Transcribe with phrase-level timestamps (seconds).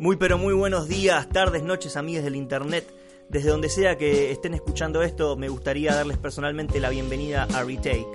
[0.00, 2.90] Muy pero muy buenos días, tardes, noches, amigos del internet.
[3.28, 8.08] Desde donde sea que estén escuchando esto, me gustaría darles personalmente la bienvenida a Retake.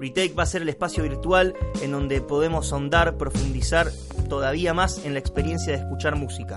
[0.00, 3.90] Retake va a ser el espacio virtual en donde podemos sondar, profundizar
[4.30, 6.54] todavía más en la experiencia de escuchar música.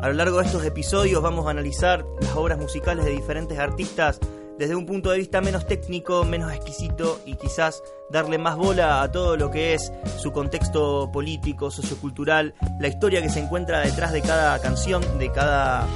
[0.00, 4.20] A lo largo de estos episodios vamos a analizar las obras musicales de diferentes artistas
[4.60, 9.10] desde un punto de vista menos técnico, menos exquisito y quizás darle más bola a
[9.10, 14.20] todo lo que es su contexto político, sociocultural, la historia que se encuentra detrás de
[14.20, 15.86] cada canción, de cada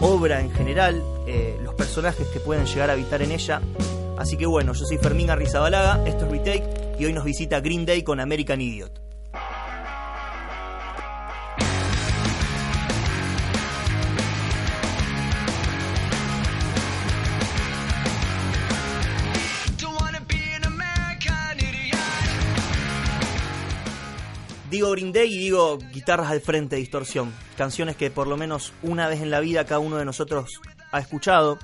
[0.00, 3.62] obra en general, eh, los personajes que pueden llegar a habitar en ella.
[4.18, 7.86] Así que bueno, yo soy Fermín Arrizabalaga, esto es Retake y hoy nos visita Green
[7.86, 9.07] Day con American Idiot.
[24.78, 27.34] Digo Green y digo guitarras al frente, distorsión.
[27.56, 30.60] Canciones que por lo menos una vez en la vida cada uno de nosotros
[30.92, 31.58] ha escuchado.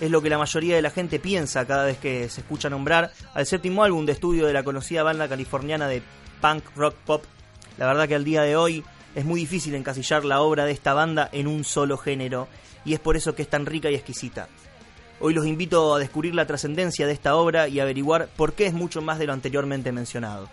[0.00, 3.12] Es lo que la mayoría de la gente piensa cada vez que se escucha nombrar
[3.34, 6.02] al séptimo álbum de estudio de la conocida banda californiana de
[6.40, 7.24] punk rock pop.
[7.78, 8.82] La verdad que al día de hoy
[9.14, 12.48] es muy difícil encasillar la obra de esta banda en un solo género
[12.84, 14.48] y es por eso que es tan rica y exquisita.
[15.20, 18.72] Hoy los invito a descubrir la trascendencia de esta obra y averiguar por qué es
[18.72, 20.48] mucho más de lo anteriormente mencionado.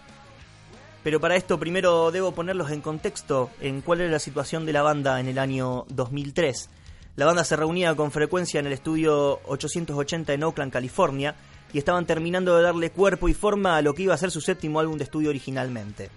[1.07, 4.81] Pero para esto primero debo ponerlos en contexto en cuál era la situación de la
[4.81, 6.69] banda en el año 2003.
[7.15, 11.33] La banda se reunía con frecuencia en el estudio 880 en Oakland, California,
[11.71, 14.41] y estaban terminando de darle cuerpo y forma a lo que iba a ser su
[14.41, 16.09] séptimo álbum de estudio originalmente.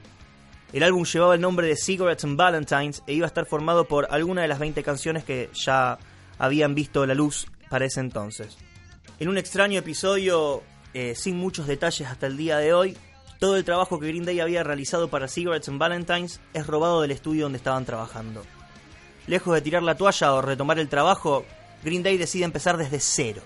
[0.72, 4.08] El álbum llevaba el nombre de Cigarettes and Valentines e iba a estar formado por
[4.10, 6.00] algunas de las 20 canciones que ya
[6.36, 8.58] habían visto la luz para ese entonces.
[9.20, 12.96] En un extraño episodio, eh, sin muchos detalles hasta el día de hoy,
[13.40, 17.10] todo el trabajo que Green Day había realizado para Cigarettes and Valentines es robado del
[17.10, 18.44] estudio donde estaban trabajando.
[19.26, 21.46] Lejos de tirar la toalla o retomar el trabajo,
[21.82, 23.40] Green Day decide empezar desde cero,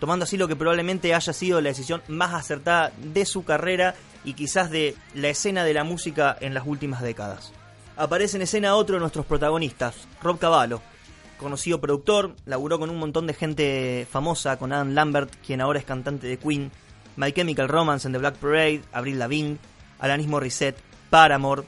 [0.00, 4.32] tomando así lo que probablemente haya sido la decisión más acertada de su carrera y
[4.32, 7.52] quizás de la escena de la música en las últimas décadas.
[7.98, 10.80] Aparece en escena otro de nuestros protagonistas, Rob Cavallo,
[11.36, 15.84] conocido productor, laburó con un montón de gente famosa, con Adam Lambert, quien ahora es
[15.84, 16.72] cantante de Queen,
[17.16, 19.58] My Chemical Romance en The Black Parade, Avril Lavigne,
[19.98, 20.78] Alanis Morissette,
[21.10, 21.64] Paramore,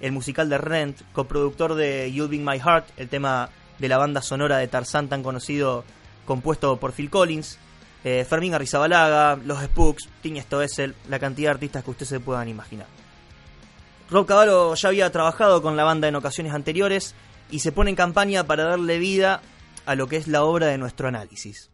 [0.00, 4.22] el musical de Rent, coproductor de You'll Be My Heart, el tema de la banda
[4.22, 5.84] sonora de Tarzán tan conocido,
[6.24, 7.58] compuesto por Phil Collins,
[8.04, 12.48] eh, Fermín Arrizabalaga, Los Spooks, Tini Stoessel, la cantidad de artistas que ustedes se puedan
[12.48, 12.86] imaginar.
[14.10, 17.14] Rob Cavallo ya había trabajado con la banda en ocasiones anteriores
[17.50, 19.42] y se pone en campaña para darle vida
[19.84, 21.70] a lo que es la obra de nuestro análisis.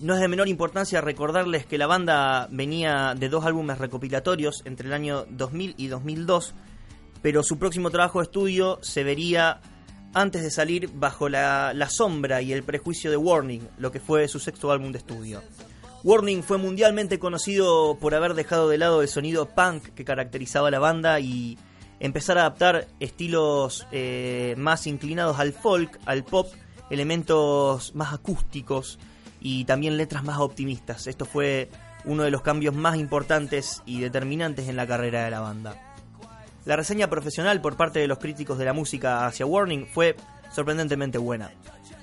[0.00, 4.86] No es de menor importancia recordarles que la banda venía de dos álbumes recopilatorios entre
[4.86, 6.54] el año 2000 y 2002,
[7.20, 9.60] pero su próximo trabajo de estudio se vería
[10.14, 14.40] antes de salir bajo la, sombra y el prejuicio de Warning, lo que fue su
[14.40, 15.42] sexto álbum de estudio.
[16.02, 20.70] Warning fue mundialmente conocido por haber dejado de lado el sonido punk que caracterizaba a
[20.70, 21.58] la banda y
[22.00, 26.46] empezar a adaptar estilos eh, más inclinados al folk, al pop,
[26.88, 28.98] elementos más acústicos
[29.40, 31.06] y también letras más optimistas.
[31.06, 31.70] Esto fue
[32.04, 35.74] uno de los cambios más importantes y determinantes en la carrera de la banda.
[36.64, 40.16] La reseña profesional por parte de los críticos de la música hacia Warning fue
[40.52, 41.50] sorprendentemente buena.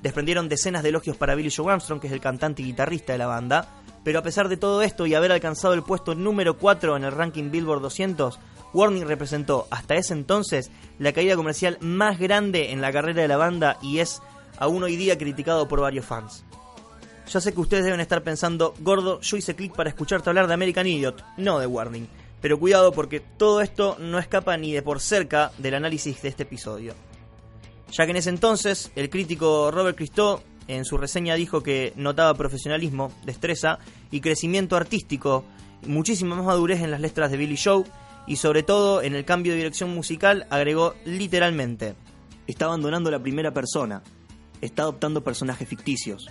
[0.02, 3.20] Desprendieron decenas de elogios para Billy Joe Armstrong, que es el cantante y guitarrista de
[3.20, 3.68] la banda,
[4.04, 7.12] pero a pesar de todo esto y haber alcanzado el puesto número 4 en el
[7.12, 8.40] ranking Billboard 200,
[8.74, 13.38] Warning representó hasta ese entonces la caída comercial más grande en la carrera de la
[13.38, 14.22] banda y es
[14.58, 16.44] aún hoy día criticado por varios fans.
[17.30, 20.54] Ya sé que ustedes deben estar pensando, gordo, yo hice clic para escucharte hablar de
[20.54, 22.08] American Idiot, no de Warning.
[22.42, 26.44] Pero cuidado porque todo esto no escapa ni de por cerca del análisis de este
[26.44, 26.94] episodio.
[27.92, 32.34] Ya que en ese entonces el crítico Robert Christo en su reseña dijo que notaba
[32.34, 33.80] profesionalismo, destreza
[34.12, 35.44] y crecimiento artístico,
[35.86, 37.84] muchísima más madurez en las letras de Billy Joe
[38.26, 41.96] y sobre todo en el cambio de dirección musical agregó literalmente,
[42.46, 44.04] está abandonando la primera persona,
[44.62, 46.28] está adoptando personajes ficticios,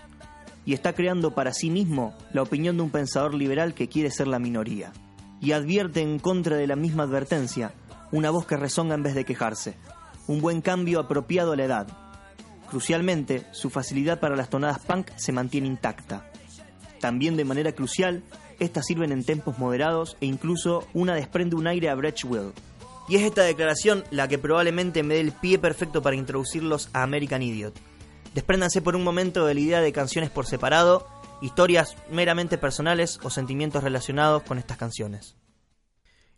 [0.66, 4.26] y está creando para sí mismo la opinión de un pensador liberal que quiere ser
[4.26, 4.92] la minoría.
[5.40, 7.72] Y advierte en contra de la misma advertencia
[8.10, 9.76] una voz que rezonga en vez de quejarse.
[10.26, 11.86] Un buen cambio apropiado a la edad.
[12.68, 16.28] Crucialmente, su facilidad para las tonadas punk se mantiene intacta.
[17.00, 18.24] También de manera crucial,
[18.58, 22.52] estas sirven en tempos moderados e incluso una desprende un aire a Will.
[23.08, 27.04] Y es esta declaración la que probablemente me dé el pie perfecto para introducirlos a
[27.04, 27.78] American Idiot
[28.36, 31.08] Despréndanse por un momento de la idea de canciones por separado,
[31.40, 35.36] historias meramente personales o sentimientos relacionados con estas canciones.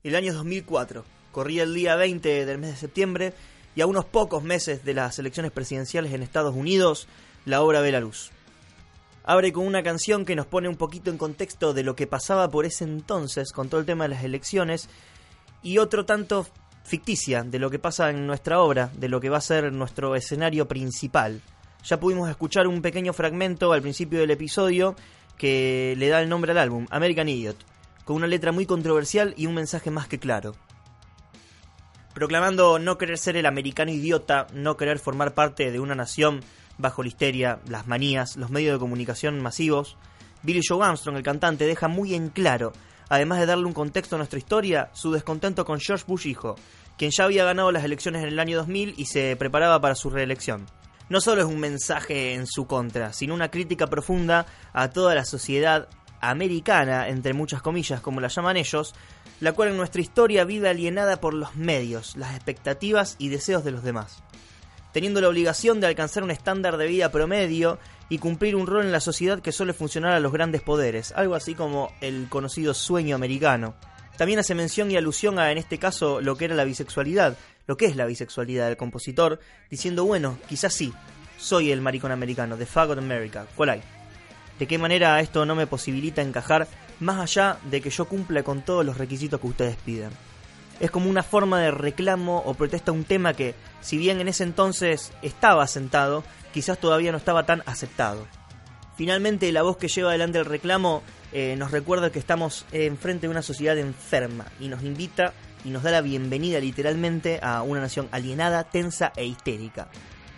[0.04, 1.04] El año 2004.
[1.32, 3.32] Corría el día 20 del mes de septiembre
[3.74, 7.08] y a unos pocos meses de las elecciones presidenciales en Estados Unidos,
[7.44, 8.30] la obra ve la luz.
[9.24, 12.48] Abre con una canción que nos pone un poquito en contexto de lo que pasaba
[12.48, 14.88] por ese entonces con todo el tema de las elecciones
[15.64, 16.46] y otro tanto
[16.84, 20.14] ficticia de lo que pasa en nuestra obra, de lo que va a ser nuestro
[20.14, 21.42] escenario principal.
[21.84, 24.96] Ya pudimos escuchar un pequeño fragmento al principio del episodio
[25.36, 27.56] que le da el nombre al álbum, American Idiot,
[28.04, 30.54] con una letra muy controversial y un mensaje más que claro.
[32.12, 36.40] Proclamando no querer ser el americano idiota, no querer formar parte de una nación
[36.76, 39.96] bajo la histeria, las manías, los medios de comunicación masivos,
[40.42, 42.72] Billy Joe Armstrong, el cantante, deja muy en claro,
[43.08, 46.56] además de darle un contexto a nuestra historia, su descontento con George Bush hijo,
[46.96, 50.10] quien ya había ganado las elecciones en el año 2000 y se preparaba para su
[50.10, 50.66] reelección
[51.08, 55.24] no solo es un mensaje en su contra, sino una crítica profunda a toda la
[55.24, 55.88] sociedad
[56.20, 58.94] americana, entre muchas comillas, como la llaman ellos,
[59.40, 63.70] la cual en nuestra historia vive alienada por los medios, las expectativas y deseos de
[63.70, 64.22] los demás,
[64.92, 67.78] teniendo la obligación de alcanzar un estándar de vida promedio
[68.08, 71.34] y cumplir un rol en la sociedad que suele funcionar a los grandes poderes, algo
[71.34, 73.74] así como el conocido sueño americano.
[74.16, 77.36] También hace mención y alusión a, en este caso, lo que era la bisexualidad,
[77.68, 79.38] lo que es la bisexualidad del compositor,
[79.70, 80.92] diciendo, bueno, quizás sí,
[81.38, 83.82] soy el maricón americano, The Faggot America, ¿cuál hay?
[84.58, 86.66] ¿De qué manera esto no me posibilita encajar
[86.98, 90.10] más allá de que yo cumpla con todos los requisitos que ustedes piden?
[90.80, 94.28] Es como una forma de reclamo o protesta a un tema que, si bien en
[94.28, 96.24] ese entonces estaba asentado,
[96.54, 98.26] quizás todavía no estaba tan aceptado.
[98.96, 103.30] Finalmente, la voz que lleva adelante el reclamo eh, nos recuerda que estamos enfrente de
[103.30, 105.34] una sociedad enferma y nos invita
[105.68, 109.90] y nos da la bienvenida literalmente a una nación alienada, tensa e histérica.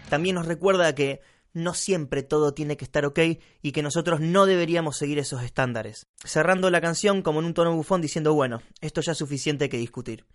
[0.08, 1.20] También nos recuerda que
[1.52, 3.20] no siempre todo tiene que estar ok
[3.62, 6.08] y que nosotros no deberíamos seguir esos estándares.
[6.24, 9.76] Cerrando la canción como en un tono bufón diciendo, bueno, esto ya es suficiente que
[9.76, 10.26] discutir.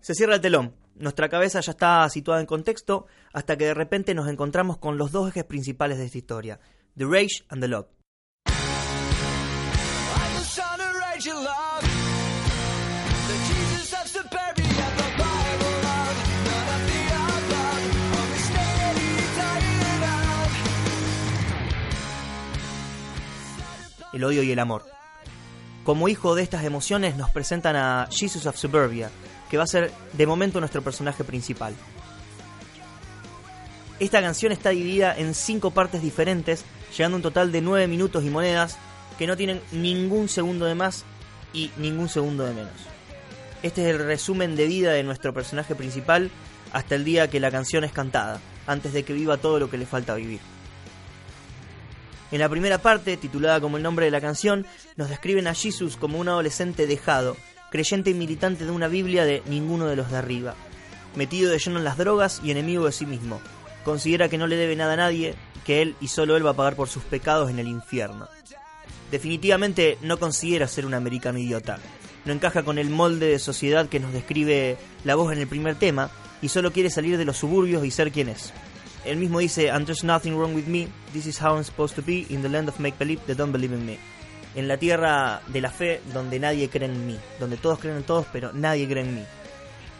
[0.00, 4.14] Se cierra el telón, nuestra cabeza ya está situada en contexto hasta que de repente
[4.14, 6.58] nos encontramos con los dos ejes principales de esta historia,
[6.96, 7.86] The Rage and the Love.
[24.12, 24.84] El odio y el amor.
[25.84, 29.10] Como hijo de estas emociones nos presentan a Jesus of Suburbia,
[29.50, 31.74] que va a ser de momento nuestro personaje principal.
[33.98, 36.64] Esta canción está dividida en cinco partes diferentes,
[36.96, 38.78] llegando a un total de 9 minutos y monedas
[39.18, 41.04] que no tienen ningún segundo de más
[41.54, 42.74] y ningún segundo de menos.
[43.62, 46.30] Este es el resumen de vida de nuestro personaje principal
[46.72, 49.78] hasta el día que la canción es cantada, antes de que viva todo lo que
[49.78, 50.40] le falta vivir.
[52.32, 55.96] En la primera parte, titulada como el nombre de la canción, nos describen a Jesus
[55.96, 57.36] como un adolescente dejado,
[57.70, 60.54] creyente y militante de una Biblia de ninguno de los de arriba,
[61.14, 63.40] metido de lleno en las drogas y enemigo de sí mismo.
[63.84, 66.56] Considera que no le debe nada a nadie, que él y solo él va a
[66.56, 68.28] pagar por sus pecados en el infierno.
[69.10, 71.78] Definitivamente no considera ser un americano idiota.
[72.24, 75.76] No encaja con el molde de sociedad que nos describe la voz en el primer
[75.76, 76.10] tema
[76.42, 78.52] y solo quiere salir de los suburbios y ser quien es.
[79.06, 82.02] Él mismo dice, And there's nothing wrong with me, this is how I'm supposed to
[82.02, 83.98] be in the land of make believe that don't believe in me.
[84.54, 88.04] En la tierra de la fe donde nadie cree en mí, donde todos creen en
[88.04, 89.22] todos pero nadie cree en mí.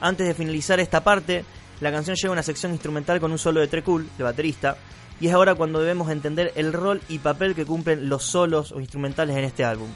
[0.00, 1.44] Antes de finalizar esta parte,
[1.80, 4.76] la canción lleva una sección instrumental con un solo de Trecul, de baterista,
[5.20, 8.80] y es ahora cuando debemos entender el rol y papel que cumplen los solos o
[8.80, 9.88] instrumentales en este álbum.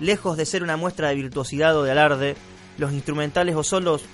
[0.00, 2.36] Lejos de ser una muestra de virtuosidad o de alarde,
[2.78, 4.04] los instrumentales o solos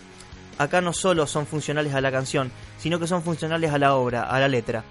[0.59, 4.25] acá no solo son funcionales a la canción, sino que son funcionales a la obra,
[4.25, 4.85] a la letra.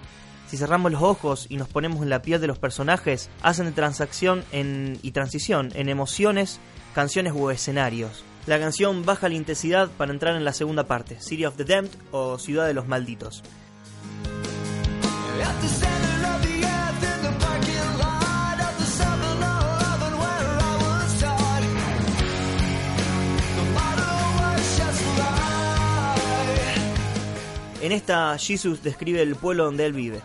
[0.48, 3.72] Si cerramos los ojos y nos ponemos en la piel de los personajes, hacen de
[3.72, 6.58] transacción en, y transición en emociones,
[6.94, 8.24] canciones o escenarios.
[8.46, 11.90] La canción baja la intensidad para entrar en la segunda parte, City of the Damned
[12.12, 13.42] o Ciudad de los Malditos.
[27.88, 30.20] En esta, Jesus describe el pueblo donde él vive.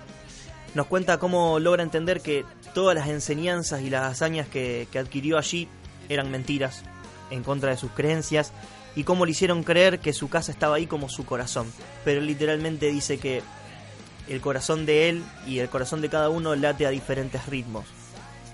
[0.76, 2.44] Nos cuenta cómo logra entender que
[2.74, 5.70] todas las enseñanzas y las hazañas que, adquirió allí
[6.10, 6.84] eran mentiras,
[7.32, 8.52] en contra de sus creencias,
[8.98, 11.66] y cómo le hicieron creer que su casa estaba ahí como su corazón.
[12.04, 13.42] Pero literalmente dice que
[14.28, 17.86] el corazón de él y el corazón de cada uno late a diferentes ritmos.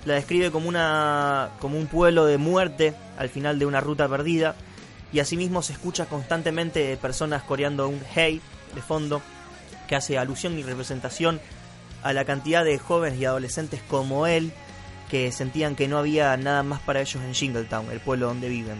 [0.05, 4.55] La describe como, una, como un pueblo de muerte al final de una ruta perdida,
[5.11, 8.41] y asimismo se escucha constantemente personas coreando un hey
[8.75, 9.21] de fondo
[9.87, 11.41] que hace alusión y representación
[12.03, 14.53] a la cantidad de jóvenes y adolescentes como él
[15.09, 18.79] que sentían que no había nada más para ellos en Jingletown, el pueblo donde viven.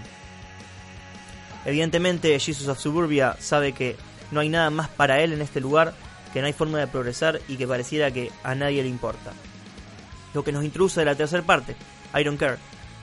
[1.65, 3.95] Evidentemente Jesus of Suburbia sabe que
[4.31, 5.93] no hay nada más para él en este lugar,
[6.31, 9.33] que no hay forma de progresar y que pareciera que a nadie le importa.
[10.33, 11.75] Lo que nos introduce de la tercera parte,
[12.15, 12.57] I don't care,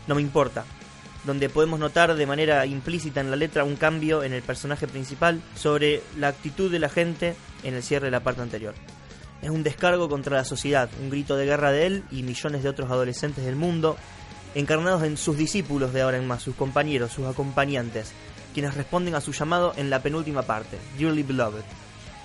[0.06, 0.64] no me importa,
[1.26, 5.42] donde podemos notar de manera implícita en la letra un cambio en el personaje principal
[5.56, 8.74] sobre la actitud de la gente en el cierre de la parte anterior.
[9.42, 12.68] Es un descargo contra la sociedad, un grito de guerra de él y millones de
[12.68, 13.96] otros adolescentes del mundo,
[14.54, 18.12] encarnados en sus discípulos de ahora en más, sus compañeros, sus acompañantes,
[18.54, 21.64] quienes responden a su llamado en la penúltima parte, Dearly Beloved.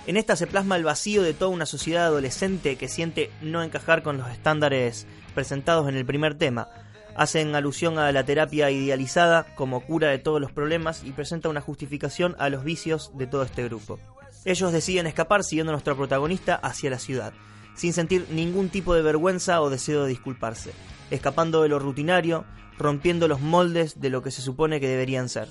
[0.06, 4.02] En esta se plasma el vacío de toda una sociedad adolescente que siente no encajar
[4.02, 6.68] con los estándares presentados en el primer tema.
[7.14, 11.60] Hacen alusión a la terapia idealizada como cura de todos los problemas y presenta una
[11.60, 13.98] justificación a los vicios de todo este grupo.
[14.44, 17.32] Ellos deciden escapar siguiendo a nuestro protagonista hacia la ciudad,
[17.74, 20.72] sin sentir ningún tipo de vergüenza o deseo de disculparse,
[21.10, 22.44] escapando de lo rutinario,
[22.78, 25.48] rompiendo los moldes de lo que se supone que deberían ser.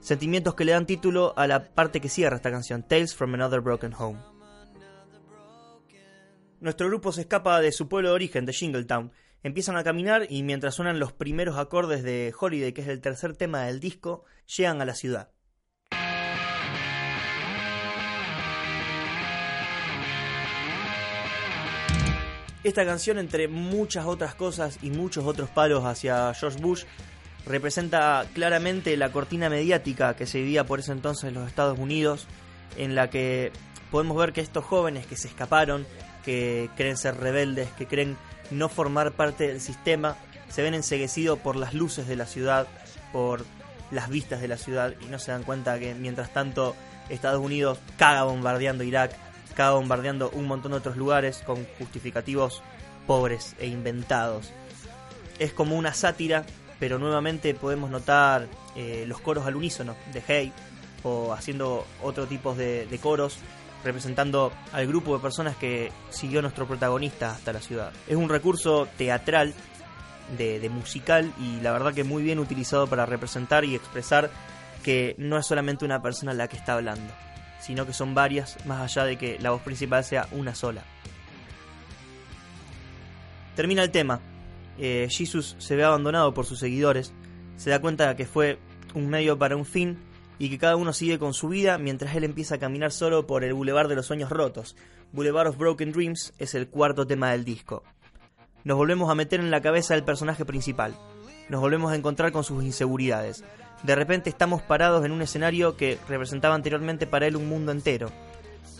[0.00, 3.60] Sentimientos que le dan título a la parte que cierra esta canción, Tales from Another
[3.60, 4.18] Broken Home.
[6.60, 9.12] Nuestro grupo se escapa de su pueblo de origen, de Shingletown.
[9.44, 13.36] Empiezan a caminar y mientras suenan los primeros acordes de Holiday, que es el tercer
[13.36, 14.24] tema del disco,
[14.56, 15.28] llegan a la ciudad.
[22.62, 26.84] Esta canción, entre muchas otras cosas y muchos otros palos hacia George Bush,
[27.44, 32.26] representa claramente la cortina mediática que se vivía por ese entonces en los Estados Unidos,
[32.78, 33.52] en la que
[33.90, 35.86] podemos ver que estos jóvenes que se escaparon,
[36.24, 38.16] que creen ser rebeldes, que creen
[38.50, 40.16] no formar parte del sistema,
[40.48, 42.66] se ven enseguecidos por las luces de la ciudad,
[43.12, 43.44] por
[43.90, 46.74] las vistas de la ciudad y no se dan cuenta que mientras tanto
[47.08, 49.12] Estados Unidos caga bombardeando Irak,
[49.54, 52.62] caga bombardeando un montón de otros lugares con justificativos
[53.06, 54.50] pobres e inventados.
[55.38, 56.44] Es como una sátira
[56.78, 60.52] pero nuevamente podemos notar eh, los coros al unísono de Hey
[61.02, 63.38] o haciendo otro tipo de, coros
[63.84, 67.92] representando al grupo de personas que siguió nuestro protagonista hasta la ciudad.
[68.08, 69.54] Es un recurso teatral,
[70.36, 74.30] de, musical y la verdad que muy bien utilizado para representar y expresar
[74.82, 77.12] que no es solamente una persona la que está hablando,
[77.60, 80.82] sino que son varias, más allá de que la voz principal sea una sola.
[83.56, 84.20] Termina el tema,
[84.78, 87.12] eh, Jesus se ve abandonado por sus seguidores,
[87.56, 88.58] se da cuenta que fue
[88.94, 89.98] un medio para un fin
[90.38, 93.44] y que cada uno sigue con su vida mientras él empieza a caminar solo por
[93.44, 94.76] el Boulevard de los Sueños Rotos.
[95.12, 97.82] Boulevard of Broken Dreams es el cuarto tema del disco.
[98.64, 100.96] Nos volvemos a meter en la cabeza del personaje principal.
[101.48, 103.44] Nos volvemos a encontrar con sus inseguridades.
[103.82, 108.10] De repente estamos parados en un escenario que representaba anteriormente para él un mundo entero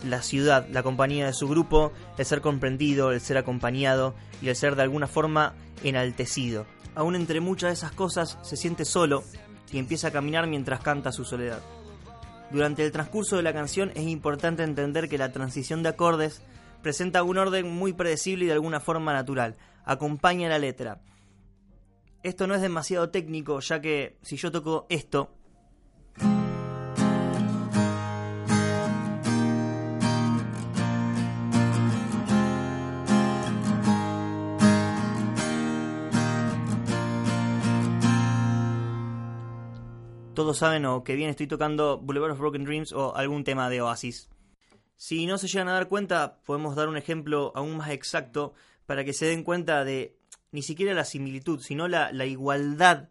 [0.03, 4.55] la ciudad, la compañía de su grupo, el ser comprendido, el ser acompañado y el
[4.55, 6.65] ser de alguna forma enaltecido.
[6.95, 9.23] Aún entre muchas de esas cosas se siente solo
[9.71, 11.61] y empieza a caminar mientras canta su soledad.
[12.51, 16.41] Durante el transcurso de la canción es importante entender que la transición de acordes
[16.81, 21.01] presenta un orden muy predecible y de alguna forma natural, acompaña la letra.
[22.21, 25.34] Esto no es demasiado técnico, ya que si yo toco esto,
[40.35, 43.81] todos saben o que bien estoy tocando Boulevard of Broken Dreams o algún tema de
[43.81, 44.29] Oasis.
[44.97, 48.53] Si no se llegan a dar cuenta, podemos dar un ejemplo aún más exacto
[48.85, 50.17] para que se den cuenta de
[50.51, 53.09] ni siquiera la similitud, sino la, igualdad,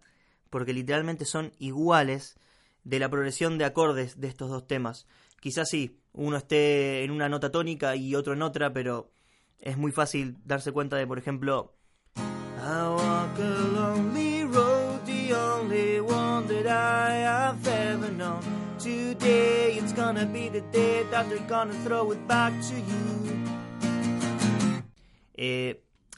[0.48, 2.36] porque literalmente son iguales,
[2.84, 5.06] de la progresión de acordes de estos dos temas.
[5.40, 9.10] Quizás sí, uno esté en una nota tónica y otro en otra, pero
[9.58, 11.74] es muy fácil darse cuenta de, por ejemplo,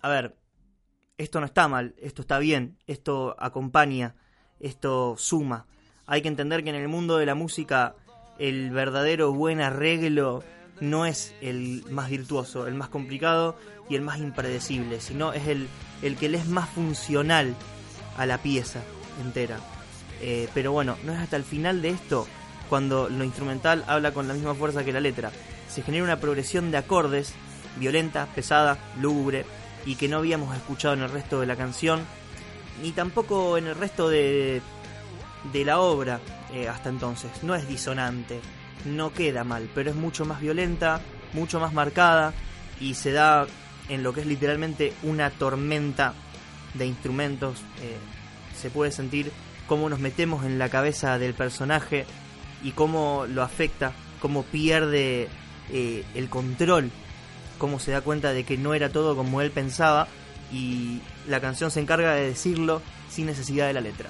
[0.02, 0.36] a ver,
[1.18, 4.14] esto no está mal, esto está bien, esto acompaña,
[4.60, 5.66] esto suma.
[6.06, 7.96] Hay que entender que en el mundo de la música
[8.38, 10.44] el verdadero buen arreglo
[10.80, 13.56] no es el más virtuoso, el más complicado
[13.88, 15.68] y el más impredecible, sino es el,
[16.02, 17.54] el que le es más funcional
[18.16, 18.82] a la pieza
[19.22, 19.58] entera.
[20.20, 22.26] Eh, pero bueno, no es hasta el final de esto
[22.68, 25.30] cuando lo instrumental habla con la misma fuerza que la letra.
[25.68, 27.34] Se genera una progresión de acordes
[27.78, 29.44] violenta, pesada, lúgubre
[29.84, 32.00] y que no habíamos escuchado en el resto de la canción
[32.82, 34.60] ni tampoco en el resto de,
[35.52, 36.20] de la obra
[36.52, 37.30] eh, hasta entonces.
[37.42, 38.40] No es disonante,
[38.84, 41.00] no queda mal, pero es mucho más violenta,
[41.32, 42.32] mucho más marcada
[42.80, 43.46] y se da
[43.88, 46.14] en lo que es literalmente una tormenta
[46.74, 47.60] de instrumentos.
[47.82, 47.96] Eh,
[48.56, 49.30] se puede sentir
[49.66, 52.06] cómo nos metemos en la cabeza del personaje
[52.62, 55.28] y cómo lo afecta, cómo pierde
[55.70, 56.90] eh, el control,
[57.58, 60.08] cómo se da cuenta de que no era todo como él pensaba
[60.52, 64.08] y la canción se encarga de decirlo sin necesidad de la letra.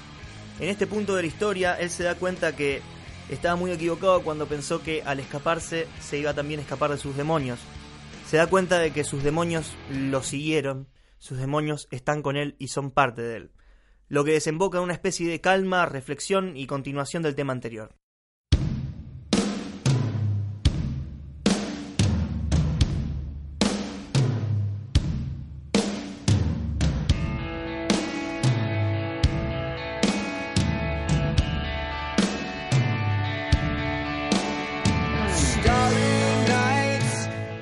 [0.59, 2.81] En este punto de la historia, él se da cuenta que
[3.29, 7.15] estaba muy equivocado cuando pensó que al escaparse se iba también a escapar de sus
[7.15, 7.59] demonios.
[8.27, 10.87] Se da cuenta de que sus demonios lo siguieron,
[11.19, 13.51] sus demonios están con él y son parte de él,
[14.09, 17.95] lo que desemboca en una especie de calma, reflexión y continuación del tema anterior.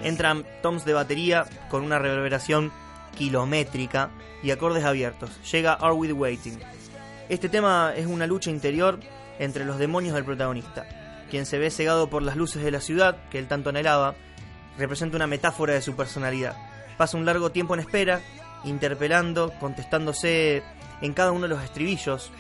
[0.04, 2.72] Entran toms de batería con una reverberación
[3.16, 4.12] kilométrica
[4.44, 5.32] y acordes abiertos.
[5.52, 6.60] Llega Are We Waiting.
[7.30, 9.00] Este tema es una lucha interior
[9.40, 10.86] entre los demonios del protagonista,
[11.30, 14.16] quien se ve cegado por las luces de la ciudad que él tanto anhelaba,
[14.78, 16.56] representa una metáfora de su personalidad.
[16.98, 18.22] Pasa un largo tiempo en espera,
[18.64, 20.64] interpelando, contestándose
[21.02, 22.32] en cada uno de los estribillos,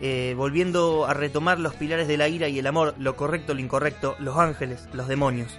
[0.00, 3.60] eh, volviendo a retomar los pilares de la ira y el amor, lo correcto, lo
[3.60, 5.58] incorrecto, los ángeles, los demonios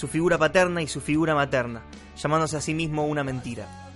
[0.00, 1.82] su figura paterna y su figura materna,
[2.16, 3.89] llamándose a sí mismo una mentira.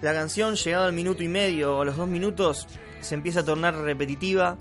[0.00, 2.68] La canción, llegado al minuto y medio o a los dos minutos,
[3.00, 4.56] se empieza a tornar repetitiva,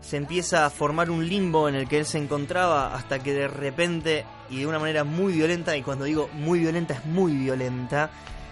[0.00, 3.46] se empieza a formar un limbo en el que él se encontraba hasta que de
[3.46, 8.10] repente y de una manera muy violenta, y cuando digo muy violenta es muy violenta,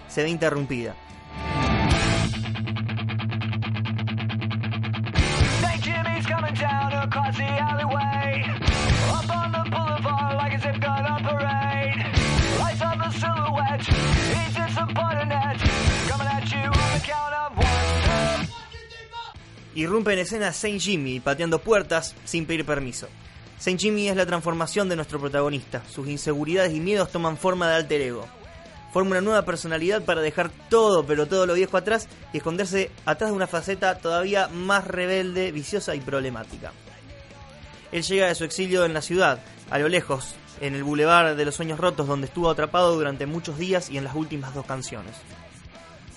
[0.08, 0.94] se ve interrumpida.
[19.74, 23.08] Irrumpe en escena Saint Jimmy pateando puertas sin pedir permiso.
[23.58, 25.82] Saint Jimmy es la transformación de nuestro protagonista.
[25.88, 28.26] Sus inseguridades y miedos toman forma de alter ego.
[28.92, 33.30] Forma una nueva personalidad para dejar todo, pero todo lo viejo atrás y esconderse atrás
[33.30, 36.72] de una faceta todavía más rebelde, viciosa y problemática.
[37.92, 41.44] Él llega de su exilio en la ciudad, a lo lejos, en el Boulevard de
[41.44, 45.14] los Sueños Rotos, donde estuvo atrapado durante muchos días y en las últimas dos canciones.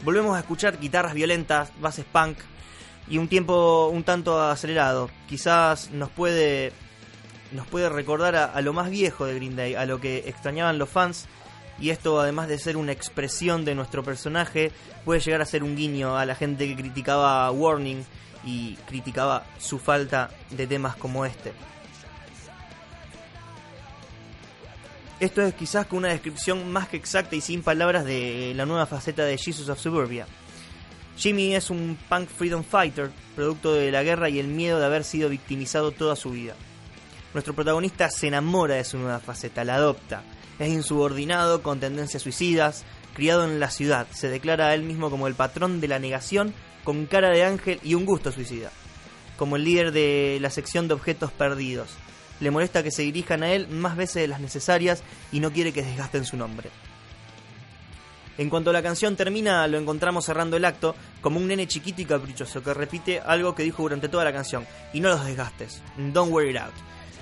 [0.03, 2.37] Volvemos a escuchar guitarras violentas, bases punk,
[3.07, 5.09] y un tiempo un tanto acelerado.
[5.27, 6.71] Quizás nos puede
[7.53, 10.89] nos puede recordar a, lo más viejo de Green Day, a lo que extrañaban los
[10.89, 11.27] fans.
[11.79, 14.71] Y esto, además de ser una expresión de nuestro personaje,
[15.05, 18.03] puede llegar a ser un guiño a la gente que criticaba Warning
[18.43, 21.53] y criticaba su falta de temas como este.
[25.19, 28.85] Esto es quizás con una descripción más que exacta y sin palabras de la nueva
[28.85, 30.27] faceta de Jesus of Suburbia.
[31.17, 35.03] Jimmy es un punk freedom fighter, producto de la guerra y el miedo de haber
[35.03, 36.55] sido victimizado toda su vida.
[37.33, 40.23] Nuestro protagonista se enamora de su nueva faceta, la adopta.
[40.59, 42.83] Es insubordinado, con tendencias suicidas,
[43.15, 44.07] criado en la ciudad.
[44.11, 47.79] Se declara a él mismo como el patrón de la negación, con cara de ángel
[47.83, 48.71] y un gusto suicida.
[49.37, 51.89] Como el líder de la sección de objetos perdidos.
[52.39, 55.73] Le molesta que se dirijan a él más veces de las necesarias y no quiere
[55.73, 56.69] que desgasten su nombre.
[58.37, 62.05] En cuanto la canción termina, lo encontramos cerrando el acto como un nene chiquito y
[62.05, 64.65] caprichoso que repite algo que dijo durante toda la canción.
[64.91, 65.81] Y no los desgastes.
[65.97, 66.73] Don't wear it out.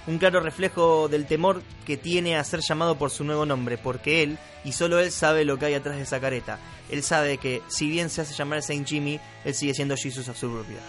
[0.07, 4.23] Un claro reflejo del temor que tiene a ser llamado por su nuevo nombre, porque
[4.23, 6.57] él, y solo él, sabe lo que hay atrás de esa careta.
[6.89, 10.37] Él sabe que, si bien se hace llamar Saint Jimmy, él sigue siendo Jesus of
[10.37, 10.79] Suburbia.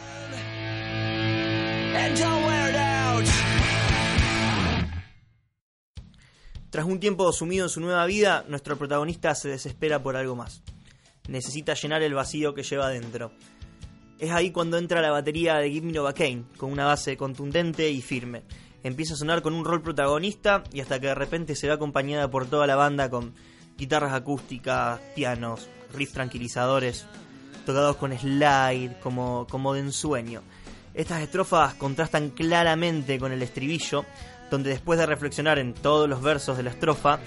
[6.73, 10.63] Tras un tiempo sumido en su nueva vida, nuestro protagonista se desespera por algo más.
[11.29, 13.31] Necesita llenar el vacío que lleva adentro.
[14.19, 18.01] Es ahí cuando entra la batería de Give Me Novocaine, con una base contundente y
[18.01, 18.45] firme.
[18.83, 22.31] Empieza a sonar con un rol protagonista y hasta que de repente se ve acompañada
[22.31, 23.35] por toda la banda con
[23.77, 27.05] guitarras acústicas, pianos, riffs tranquilizadores,
[27.67, 30.41] tocados con slide, como, como de ensueño.
[30.95, 34.07] Estas estrofas contrastan claramente con el estribillo,
[34.53, 37.19] donde después de reflexionar en todos los versos de la estrofa,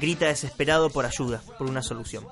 [0.00, 2.24] grita desesperado por ayuda, por una solución.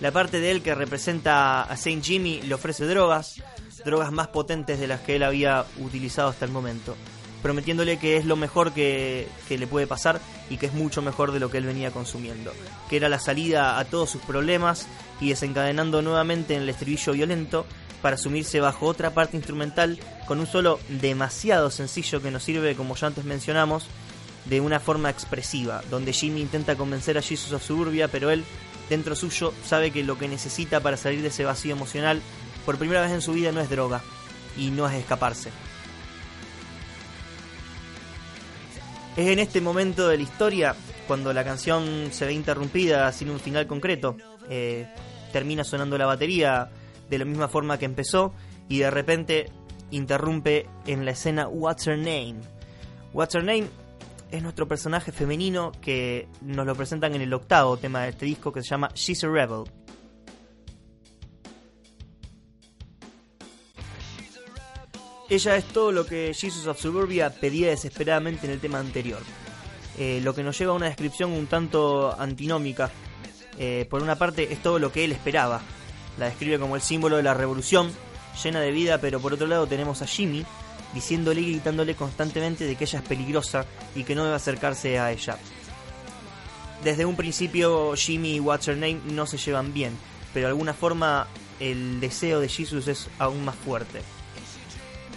[0.00, 3.42] La parte de él que representa a Saint Jimmy le ofrece drogas,
[3.84, 6.96] drogas más potentes de las que él había utilizado hasta el momento,
[7.42, 11.32] prometiéndole que es lo mejor que, que, le puede pasar y que es mucho mejor
[11.32, 12.50] de lo que él venía consumiendo,
[12.88, 14.86] que era la salida a todos sus problemas
[15.20, 17.66] y desencadenando nuevamente en el estribillo violento
[18.04, 22.96] para sumirse bajo otra parte instrumental con un solo demasiado sencillo que nos sirve, como
[22.96, 23.86] ya antes mencionamos,
[24.44, 28.44] de una forma expresiva, donde Jimmy intenta convencer a Jesus of Suburbia, pero él,
[28.90, 32.20] dentro suyo, sabe que lo que necesita para salir de ese vacío emocional,
[32.66, 34.02] por primera vez en su vida, no es droga,
[34.54, 35.48] y no es escaparse.
[39.16, 43.40] Es en este momento de la historia cuando la canción se ve interrumpida sin un
[43.40, 44.18] final concreto.
[44.50, 44.86] Eh,
[45.32, 46.68] termina sonando la batería
[47.08, 48.32] de la misma forma que empezó
[48.68, 49.50] y de repente
[49.90, 52.36] interrumpe en la escena What's Her Name.
[53.12, 53.66] What's Her Name
[54.30, 58.52] es nuestro personaje femenino que nos lo presentan en el octavo tema de este disco
[58.52, 59.64] que se llama She's a Rebel.
[65.30, 69.20] Ella es todo lo que Jesus of Suburbia pedía desesperadamente en el tema anterior.
[69.98, 72.90] Eh, lo que nos lleva a una descripción un tanto antinómica.
[73.58, 75.62] Eh, por una parte es todo lo que él esperaba.
[76.18, 77.92] La describe como el símbolo de la revolución,
[78.42, 80.44] llena de vida, pero por otro lado tenemos a Jimmy
[80.92, 85.10] diciéndole y gritándole constantemente de que ella es peligrosa y que no debe acercarse a
[85.10, 85.36] ella.
[86.84, 89.96] Desde un principio Jimmy y What's Her Name no se llevan bien,
[90.32, 91.26] pero de alguna forma
[91.60, 94.02] el deseo de Jesus es aún más fuerte.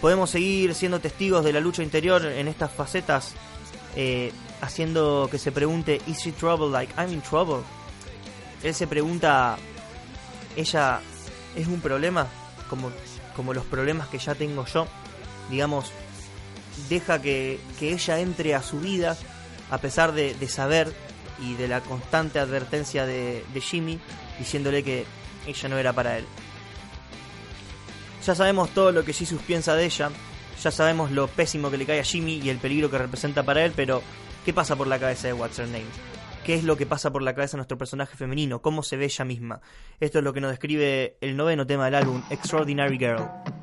[0.01, 3.33] Podemos seguir siendo testigos de la lucha interior en estas facetas,
[3.95, 4.31] eh,
[4.61, 7.63] haciendo que se pregunte, ¿Is she trouble like I'm in trouble?
[8.63, 9.57] Él se pregunta,
[10.57, 10.99] ¿ella
[11.55, 12.27] es un problema?
[12.69, 12.91] Como,
[13.35, 14.87] como los problemas que ya tengo yo.
[15.49, 15.93] Digamos,
[16.89, 19.15] deja que, ella entre a su vida,
[19.71, 20.93] a pesar de, saber
[21.41, 23.99] y de la constante advertencia de Jimmy,
[24.39, 25.05] diciéndole que
[25.47, 26.25] ella no era para él.
[28.25, 30.11] Ya sabemos todo lo que Jesus piensa de ella,
[30.61, 33.63] ya sabemos lo pésimo que le cae a Jimmy y el peligro que representa para
[33.63, 34.01] él, pero
[34.43, 35.85] ¿qué pasa por la cabeza de What's Her Name?
[36.47, 38.61] ¿Qué es lo que pasa por la cabeza de nuestro personaje femenino?
[38.61, 39.59] ¿Cómo se ve ella misma?
[39.99, 43.56] Esto es lo que nos describe el noveno tema del álbum, Extraordinary Girl.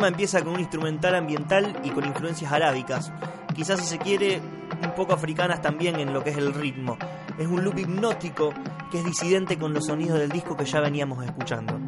[0.00, 3.12] Tema empieza con un instrumental ambiental y con influencias arábicas,
[3.54, 4.40] quizás si se quiere
[4.82, 6.96] un poco africanas también en lo que es el ritmo.
[7.38, 8.54] Es un loop hipnótico
[8.90, 11.78] que es disidente con los sonidos del disco que ya veníamos escuchando.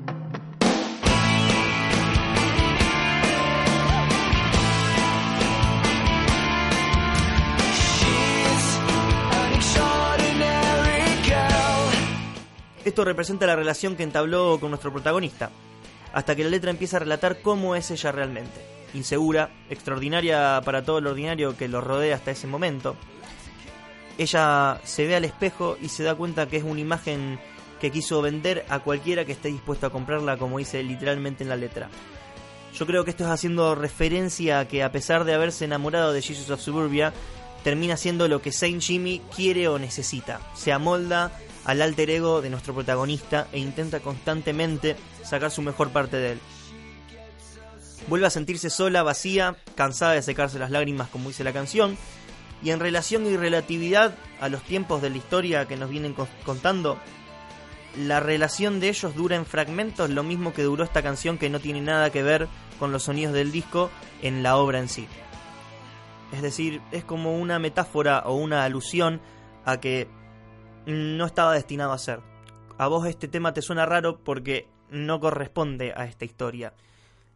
[12.84, 15.50] Esto representa la relación que entabló con nuestro protagonista,
[16.12, 18.60] hasta que la letra empieza a relatar cómo es ella realmente.
[18.94, 22.96] Insegura, extraordinaria para todo lo ordinario que lo rodea hasta ese momento.
[24.18, 27.38] Ella se ve al espejo y se da cuenta que es una imagen
[27.80, 31.56] que quiso vender a cualquiera que esté dispuesto a comprarla, como dice literalmente en la
[31.56, 31.88] letra.
[32.78, 36.22] Yo creo que esto es haciendo referencia a que a pesar de haberse enamorado de
[36.22, 37.12] Jesus of Suburbia,
[37.64, 40.40] termina siendo lo que Saint Jimmy quiere o necesita.
[40.54, 41.32] Se amolda
[41.64, 46.40] al alter ego de nuestro protagonista e intenta constantemente sacar su mejor parte de él.
[48.08, 51.96] Vuelve a sentirse sola, vacía, cansada de secarse las lágrimas como dice la canción,
[52.62, 56.98] y en relación y relatividad a los tiempos de la historia que nos vienen contando,
[57.96, 61.60] la relación de ellos dura en fragmentos lo mismo que duró esta canción que no
[61.60, 62.48] tiene nada que ver
[62.78, 63.90] con los sonidos del disco
[64.22, 65.06] en la obra en sí.
[66.32, 69.20] Es decir, es como una metáfora o una alusión
[69.64, 70.08] a que
[70.86, 72.20] no estaba destinado a ser.
[72.78, 76.74] A vos este tema te suena raro porque no corresponde a esta historia.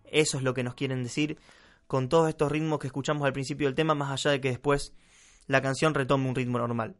[0.04, 1.38] Eso es lo que nos quieren decir
[1.86, 4.94] con todos estos ritmos que escuchamos al principio del tema, más allá de que después
[5.46, 6.96] la canción retome un ritmo normal.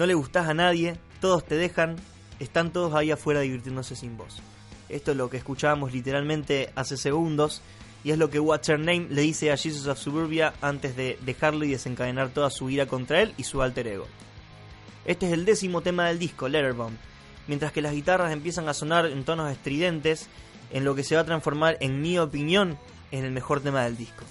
[0.00, 1.96] No le gustás a nadie, todos te dejan,
[2.38, 4.40] están todos ahí afuera divirtiéndose sin vos.
[4.88, 7.60] Esto es lo que escuchábamos literalmente hace segundos
[8.02, 11.18] y es lo que What's Her Name le dice a Jesus of Suburbia antes de
[11.20, 14.06] dejarlo y desencadenar toda su ira contra él y su alter ego.
[15.04, 16.96] Este es el décimo tema del disco, Letterbomb,
[17.46, 20.30] mientras que las guitarras empiezan a sonar en tonos estridentes
[20.70, 22.78] en lo que se va a transformar, en mi opinión,
[23.10, 24.24] en el mejor tema del disco.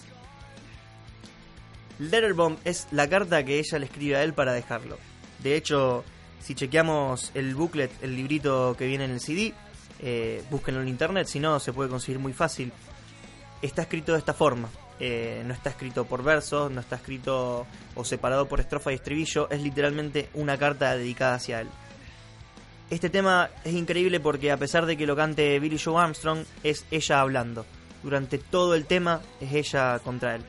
[1.99, 4.97] Letterbomb es la carta que ella le escribe a él para dejarlo.
[5.43, 6.03] De hecho,
[6.41, 9.53] si chequeamos el booklet, el librito que viene en el CD,
[10.01, 12.71] eh, búsquenlo en internet, si no, se puede conseguir muy fácil.
[13.61, 14.69] Está escrito de esta forma.
[15.01, 19.49] Eh, no está escrito por versos, no está escrito o separado por estrofa y estribillo,
[19.49, 21.69] es literalmente una carta dedicada hacia él.
[22.89, 26.85] Este tema es increíble porque a pesar de que lo cante Billy Joe Armstrong, es
[26.91, 27.65] ella hablando.
[28.01, 30.43] durante todo el tema es ella contra él.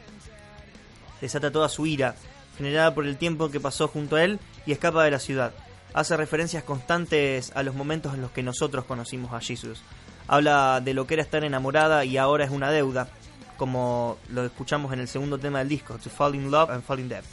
[1.21, 2.15] Desata toda su ira,
[2.57, 4.39] generada por el tiempo que pasó junto a él,
[4.71, 5.53] y escapa de la ciudad.
[5.95, 9.83] Hace referencias constantes a los momentos en los que nosotros conocimos a Jesus.
[10.29, 13.09] Habla de lo que era estar enamorada y ahora es una deuda,
[13.57, 17.01] como lo escuchamos en el segundo tema del disco, To Fall in Love and Fall
[17.01, 17.25] in Debt.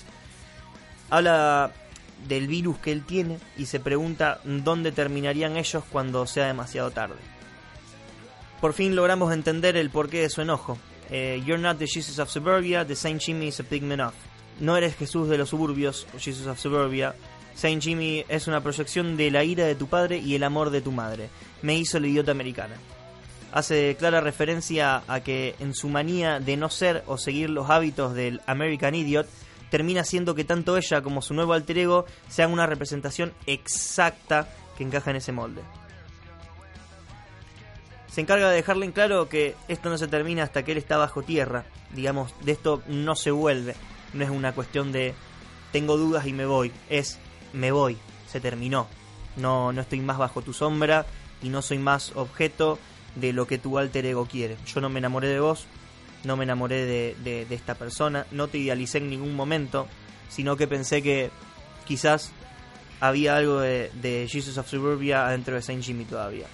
[1.11, 1.71] Habla
[2.27, 7.19] del virus que él tiene y se pregunta dónde terminarían ellos cuando sea demasiado tarde.
[8.59, 10.79] Por fin logramos entender el porqué de su enojo.
[11.11, 14.15] Eh, You're not the Jesus of suburbia, the Saint Jimmy is a pigment of.
[14.59, 17.15] No eres Jesús de los suburbios, Jesus of suburbia.
[17.55, 20.81] Saint Jimmy es una proyección de la ira de tu padre y el amor de
[20.81, 21.29] tu madre.
[21.61, 22.75] Me hizo la idiota americana.
[23.51, 28.13] Hace clara referencia a que en su manía de no ser o seguir los hábitos
[28.13, 29.27] del American Idiot,
[29.69, 34.83] termina siendo que tanto ella como su nuevo alter ego sean una representación exacta que
[34.83, 35.61] encaja en ese molde
[38.17, 40.97] se encarga de dejarle en claro que esto no se termina hasta que él está
[40.97, 41.65] bajo tierra.
[41.93, 43.75] Digamos, de esto no se vuelve.
[44.13, 45.13] No es una cuestión de
[45.71, 46.71] tengo dudas y me voy.
[46.89, 47.19] Es
[47.53, 48.87] me voy, se terminó.
[49.35, 51.05] No, no estoy más bajo tu sombra
[51.41, 52.79] y no soy más objeto
[53.15, 54.57] de lo que tu alter ego quiere.
[54.65, 55.65] Yo no me enamoré de vos,
[56.23, 59.87] no me enamoré de, de esta persona, no te idealicé en ningún momento,
[60.29, 61.29] sino que pensé que
[61.85, 62.31] quizás
[62.99, 66.47] había algo de, de Jesus of Suburbia adentro de Saint Jimmy todavía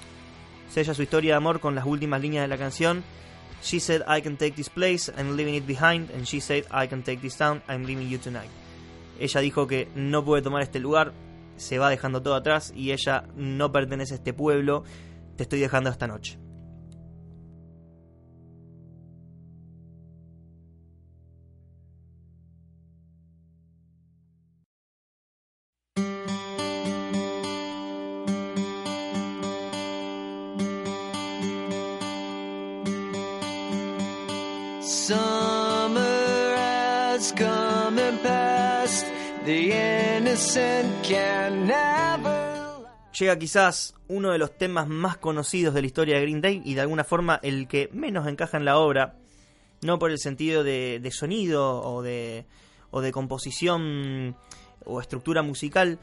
[0.74, 3.04] sella su historia de amor con las últimas líneas de la canción.
[3.63, 6.86] She said I can take this place, I'm leaving it behind, and she said I
[6.86, 8.49] can take this town, I'm leaving you tonight.
[9.19, 11.13] Ella dijo que no puede tomar este lugar,
[11.56, 14.84] se va dejando todo atrás y ella no pertenece a este pueblo,
[15.38, 16.42] te estoy dejando esta noche.
[43.17, 46.74] Llega quizás uno de los temas más conocidos de la historia de Green Day y
[46.74, 49.15] de alguna forma el que menos encaja en la obra,
[49.84, 52.46] no por el sentido de, sonido o de,
[52.91, 54.36] o de composición
[54.84, 55.98] o estructura musical,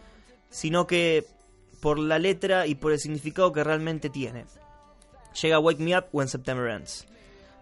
[0.48, 1.26] sino que
[1.82, 4.46] por la letra y por el significado que realmente tiene.
[5.42, 7.09] Llega Wake Me Up When September Ends.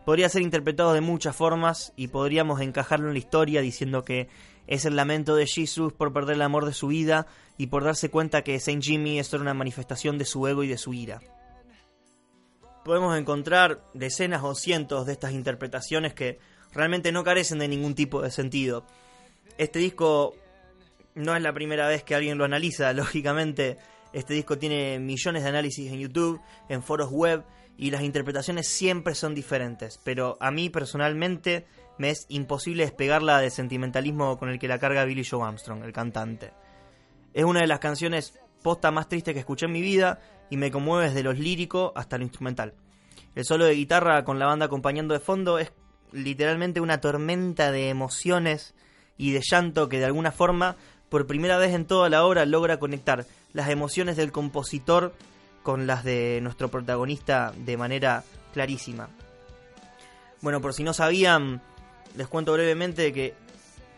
[0.08, 4.30] Podría ser interpretado de muchas formas y podríamos encajarlo en la historia diciendo que
[4.66, 7.26] es el lamento de Jesus por perder el amor de su vida
[7.58, 10.78] y por darse cuenta que Saint Jimmy es una manifestación de su ego y de
[10.78, 11.20] su ira.
[12.86, 16.38] Podemos encontrar decenas o cientos de estas interpretaciones que
[16.72, 18.86] realmente no carecen de ningún tipo de sentido.
[19.58, 20.34] Este disco
[21.16, 23.76] no es la primera vez que alguien lo analiza, lógicamente.
[24.14, 26.40] Este disco tiene millones de análisis en YouTube,
[26.70, 27.44] en foros web,
[27.78, 30.00] y las interpretaciones siempre son diferentes.
[30.02, 31.64] Pero a mí personalmente
[31.96, 35.92] me es imposible despegarla del sentimentalismo con el que la carga Billy Joe Armstrong, el
[35.92, 36.52] cantante.
[37.32, 40.72] Es una de las canciones posta más tristes que escuché en mi vida y me
[40.72, 42.74] conmueve desde lo lírico hasta lo instrumental.
[43.36, 45.72] El solo de guitarra con la banda acompañando de fondo es
[46.10, 48.74] literalmente una tormenta de emociones
[49.16, 50.76] y de llanto que de alguna forma,
[51.08, 55.14] por primera vez en toda la obra, logra conectar las emociones del compositor
[55.62, 59.08] con las de nuestro protagonista de manera clarísima.
[60.40, 61.60] Bueno, por si no sabían,
[62.16, 63.34] les cuento brevemente que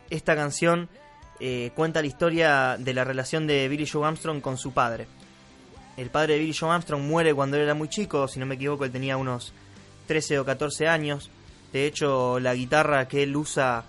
[0.09, 0.89] esta canción
[1.39, 5.07] eh, cuenta la historia de la relación de Billy Joe Armstrong con su padre.
[5.97, 8.57] El padre de Billy Joe Armstrong muere cuando él era muy chico, si no me
[8.57, 9.53] equivoco, él tenía unos
[10.07, 11.31] 13 o 14 años.
[11.73, 13.85] De hecho, la guitarra que él usa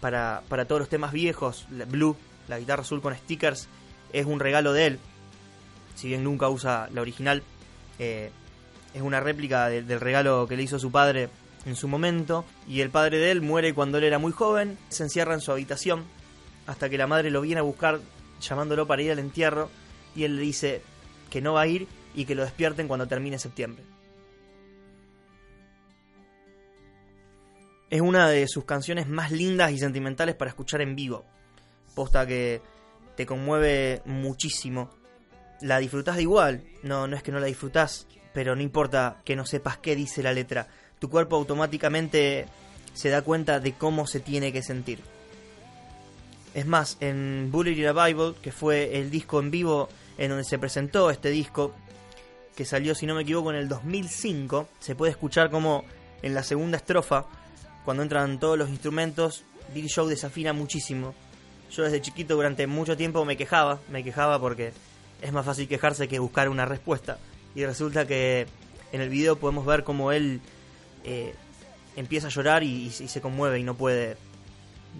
[0.00, 2.16] para, todos los temas viejos, Blue,
[2.48, 3.68] la guitarra azul con stickers,
[4.12, 4.98] es un regalo de él.
[5.98, 7.42] Si bien nunca usa la original,
[7.98, 8.30] eh,
[8.94, 11.28] es una réplica del regalo que le hizo su padre
[11.66, 15.02] en su momento, y el padre de él muere cuando él era muy joven, se
[15.02, 16.04] encierra en su habitación,
[16.68, 17.98] hasta que la madre lo viene a buscar
[18.40, 19.70] llamándolo para ir al entierro,
[20.14, 20.82] y él le dice
[21.30, 23.82] que no va a ir y que lo despierten cuando termine septiembre.
[27.90, 31.24] Es una de sus canciones más lindas y sentimentales para escuchar en vivo.
[31.96, 32.62] Posta que
[33.16, 34.96] te conmueve muchísimo.
[35.60, 39.36] La disfrutás de igual, no, no es que no la disfrutás, pero no importa que
[39.36, 40.68] no sepas qué dice la letra
[40.98, 42.46] tu cuerpo automáticamente
[42.94, 44.98] se da cuenta de cómo se tiene que sentir.
[46.54, 50.58] Es más, en Bullet in Bible, que fue el disco en vivo en donde se
[50.58, 51.72] presentó este disco,
[52.56, 55.84] que salió, si no me equivoco, en el 2005, se puede escuchar como
[56.22, 57.26] en la segunda estrofa,
[57.84, 61.14] cuando entran todos los instrumentos, Billy Joe desafina muchísimo.
[61.70, 64.72] Yo desde chiquito durante mucho tiempo me quejaba, me quejaba porque
[65.22, 67.18] es más fácil quejarse que buscar una respuesta.
[67.54, 68.46] Y resulta que
[68.92, 70.40] en el video podemos ver cómo él
[71.04, 71.34] eh,
[71.96, 74.16] empieza a llorar y, se conmueve y no puede,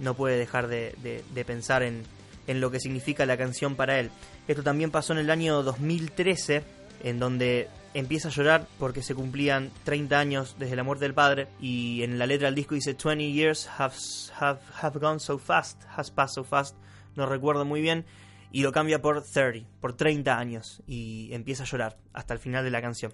[0.01, 2.03] no puede dejar de, pensar en,
[2.47, 4.11] en lo que significa la canción para él.
[4.49, 6.63] Esto también pasó en el año 2013,
[7.05, 11.49] en donde empieza a llorar porque se cumplían 30 años desde la muerte del padre
[11.61, 13.95] y en la letra del disco dice 20 years have,
[14.39, 16.77] have, have gone so fast, has passed so fast,
[17.17, 18.05] no recuerdo muy bien,
[18.51, 22.65] y lo cambia por 30, por 30 años y empieza a llorar hasta el final
[22.65, 23.13] de la canción.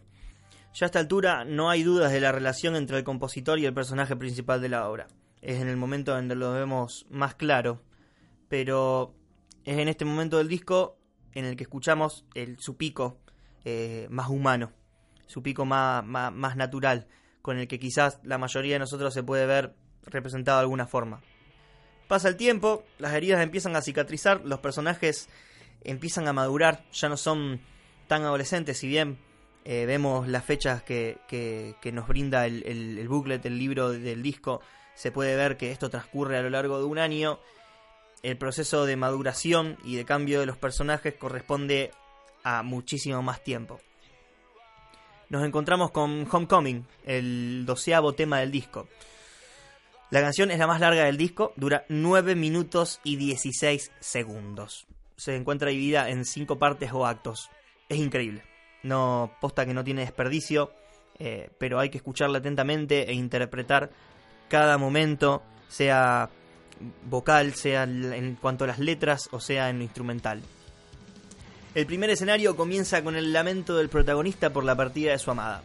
[0.75, 3.75] Ya a esta altura no hay dudas de la relación entre el compositor y el
[3.75, 5.07] personaje principal de la obra.
[5.41, 7.83] Es en el momento donde lo vemos más claro,
[8.49, 9.15] pero
[9.65, 10.99] es en este momento del disco
[11.33, 13.21] en el que escuchamos el, su pico
[13.65, 14.73] eh, más humano,
[15.27, 17.07] su pico más, más, natural,
[17.41, 21.21] con el que quizás la mayoría de nosotros se puede ver representado de alguna forma.
[22.09, 25.29] Pasa el tiempo, las heridas empiezan a cicatrizar, los personajes
[25.85, 27.61] empiezan a madurar, ya no son
[28.09, 29.19] tan adolescentes, si bien
[29.65, 34.23] eh, vemos las fechas que, que, nos brinda el, el, el, booklet, el libro del
[34.23, 34.61] disco,
[34.95, 37.39] se puede ver que esto transcurre a lo largo de un año.
[38.23, 41.91] El proceso de maduración y de cambio de los personajes corresponde
[42.43, 43.81] a muchísimo más tiempo.
[45.31, 48.89] Nos encontramos con Homecoming, el doceavo tema del disco.
[50.11, 54.87] La canción es la más larga del disco, dura 9 minutos y 16 segundos.
[55.17, 57.51] Se encuentra dividida en 5 partes o actos.
[57.89, 58.45] Es increíble.
[58.83, 60.73] No posta que no tiene desperdicio,
[61.19, 63.91] eh, pero hay que escucharla atentamente e interpretar
[64.49, 66.29] cada momento, sea
[67.09, 70.43] vocal, sea en cuanto a las letras o sea en lo instrumental.
[71.75, 75.63] El primer escenario comienza con el lamento del protagonista por la partida de su amada.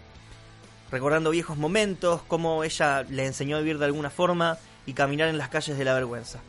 [0.91, 5.37] Recordando viejos momentos, cómo ella le enseñó a vivir de alguna forma y caminar en
[5.37, 6.39] las calles de la vergüenza.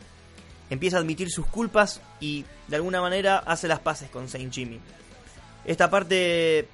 [0.69, 4.79] Empieza a admitir sus culpas y de alguna manera hace las paces con Saint Jimmy.
[5.65, 6.67] Esta parte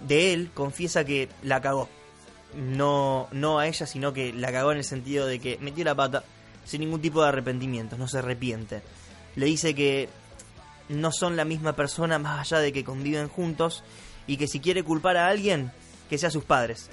[0.00, 1.88] de él confiesa que la cagó.
[2.54, 5.94] No, no a ella, sino que la cagó en el sentido de que metió la
[5.94, 6.24] pata
[6.64, 8.82] sin ningún tipo de arrepentimiento, no se arrepiente.
[9.36, 10.08] Le dice que
[10.88, 13.82] no son la misma persona más allá de que conviven juntos
[14.26, 15.72] y que si quiere culpar a alguien,
[16.12, 16.90] que sea sus padres,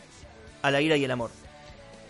[0.62, 1.30] a la ira y el amor.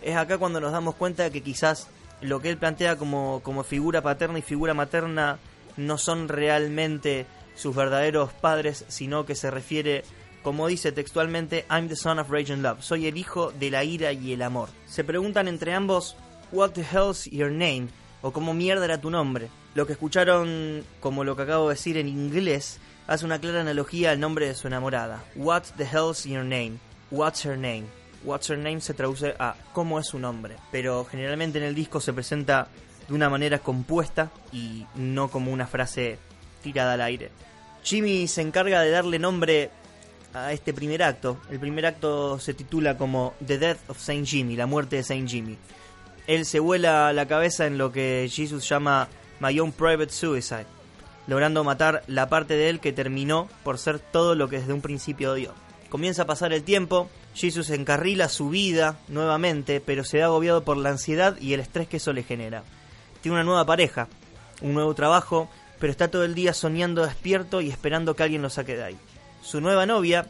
[0.00, 1.88] Es acá cuando nos damos cuenta que quizás
[2.20, 5.40] lo que él plantea como, como figura paterna y figura materna
[5.76, 10.04] no son realmente sus verdaderos padres, sino que se refiere,
[10.44, 13.82] como dice textualmente, I'm the son of rage and love, soy el hijo de la
[13.82, 14.68] ira y el amor.
[14.86, 16.14] Se preguntan entre ambos,
[16.52, 17.88] What the hell's your name?
[18.22, 19.48] o cómo mierda era tu nombre.
[19.74, 24.12] Lo que escucharon, como lo que acabo de decir en inglés, hace una clara analogía
[24.12, 25.24] al nombre de su enamorada.
[25.34, 26.78] What the hell's your name?
[27.10, 27.86] What's her name?
[28.22, 32.00] What's her name se traduce a cómo es su nombre, pero generalmente en el disco
[32.00, 32.68] se presenta
[33.08, 36.18] de una manera compuesta y no como una frase
[36.62, 37.30] tirada al aire.
[37.82, 39.70] Jimmy se encarga de darle nombre
[40.34, 41.38] a este primer acto.
[41.50, 45.28] El primer acto se titula como The Death of Saint Jimmy, la muerte de Saint
[45.28, 45.56] Jimmy.
[46.26, 49.08] Él se vuela la cabeza en lo que Jesus llama
[49.40, 50.66] My Own Private Suicide,
[51.26, 54.82] logrando matar la parte de él que terminó por ser todo lo que desde un
[54.82, 55.54] principio odió.
[55.90, 60.76] Comienza a pasar el tiempo, Jesus encarrila su vida nuevamente, pero se ve agobiado por
[60.76, 62.62] la ansiedad y el estrés que eso le genera.
[63.20, 64.08] Tiene una nueva pareja,
[64.62, 65.50] un nuevo trabajo,
[65.80, 68.96] pero está todo el día soñando despierto y esperando que alguien lo saque de ahí.
[69.42, 70.26] Su nueva novia,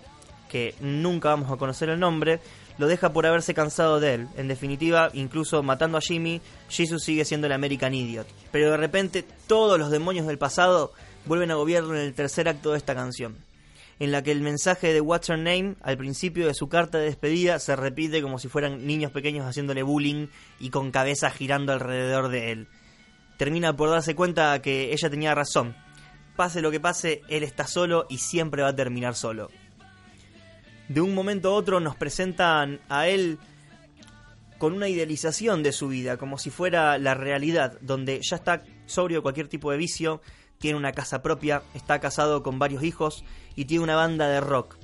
[0.48, 2.40] que nunca vamos a conocer el nombre,
[2.78, 4.28] lo deja por haberse cansado de él.
[4.38, 8.26] En definitiva, incluso matando a Jimmy, Jesus sigue siendo el American Idiot.
[8.50, 10.94] Pero de repente todos los demonios del pasado
[11.26, 13.36] vuelven a gobierno en el tercer acto de esta canción,
[14.00, 17.04] en la que el mensaje de What's Her Name al principio de su carta de
[17.04, 20.26] despedida se repite como si fueran niños pequeños haciéndole bullying
[20.58, 22.68] y con cabeza girando alrededor de él.
[23.36, 25.76] Termina por darse cuenta que ella tenía razón.
[26.34, 29.50] Pase lo que pase, él está solo y siempre va a terminar solo
[30.90, 33.38] de un momento a otro nos presentan a él
[34.58, 39.22] con una idealización de su vida, como si fuera la realidad, donde ya está sobrio
[39.22, 40.20] cualquier tipo de vicio,
[40.60, 43.24] tiene una casa propia, está casado con varios hijos
[43.56, 44.76] y tiene una banda de rock.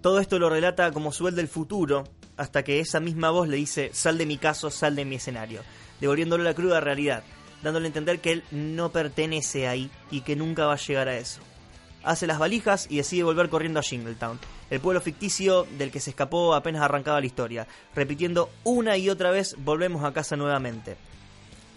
[0.00, 2.04] Todo esto lo relata como su él del futuro,
[2.36, 5.62] hasta que esa misma voz le dice, sal de mi caso, sal de mi escenario,
[6.00, 7.24] devolviéndole la cruda realidad,
[7.62, 11.16] dándole a entender que él no pertenece ahí y que nunca va a llegar a
[11.16, 11.40] eso
[12.08, 14.38] hace las valijas y decide volver corriendo a Jingletown,
[14.70, 19.30] el pueblo ficticio del que se escapó apenas arrancaba la historia, repitiendo una y otra
[19.30, 20.96] vez volvemos a casa nuevamente.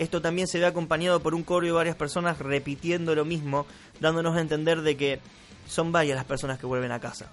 [0.01, 3.67] Esto también se ve acompañado por un coro de varias personas repitiendo lo mismo,
[3.99, 5.19] dándonos a entender de que
[5.67, 7.31] son varias las personas que vuelven a casa.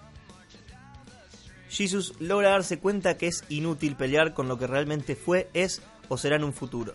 [1.71, 6.19] Jesus logra darse cuenta que es inútil pelear con lo que realmente fue, es o
[6.19, 6.93] será en un futuro.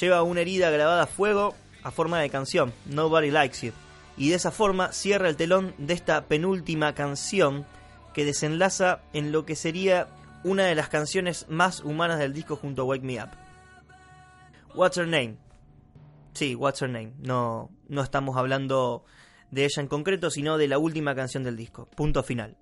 [0.00, 3.74] Lleva una herida grabada a fuego a forma de canción, Nobody Likes You,
[4.16, 7.66] y de esa forma cierra el telón de esta penúltima canción
[8.14, 10.08] que desenlaza en lo que sería
[10.42, 13.47] una de las canciones más humanas del disco junto a Wake Me Up.
[14.74, 15.36] What's Her Name?
[16.34, 17.12] Sí, What's Her Name.
[17.18, 19.04] No, no estamos hablando
[19.50, 21.88] de ella en concreto, sino de la última canción del disco.
[21.96, 22.56] Punto final.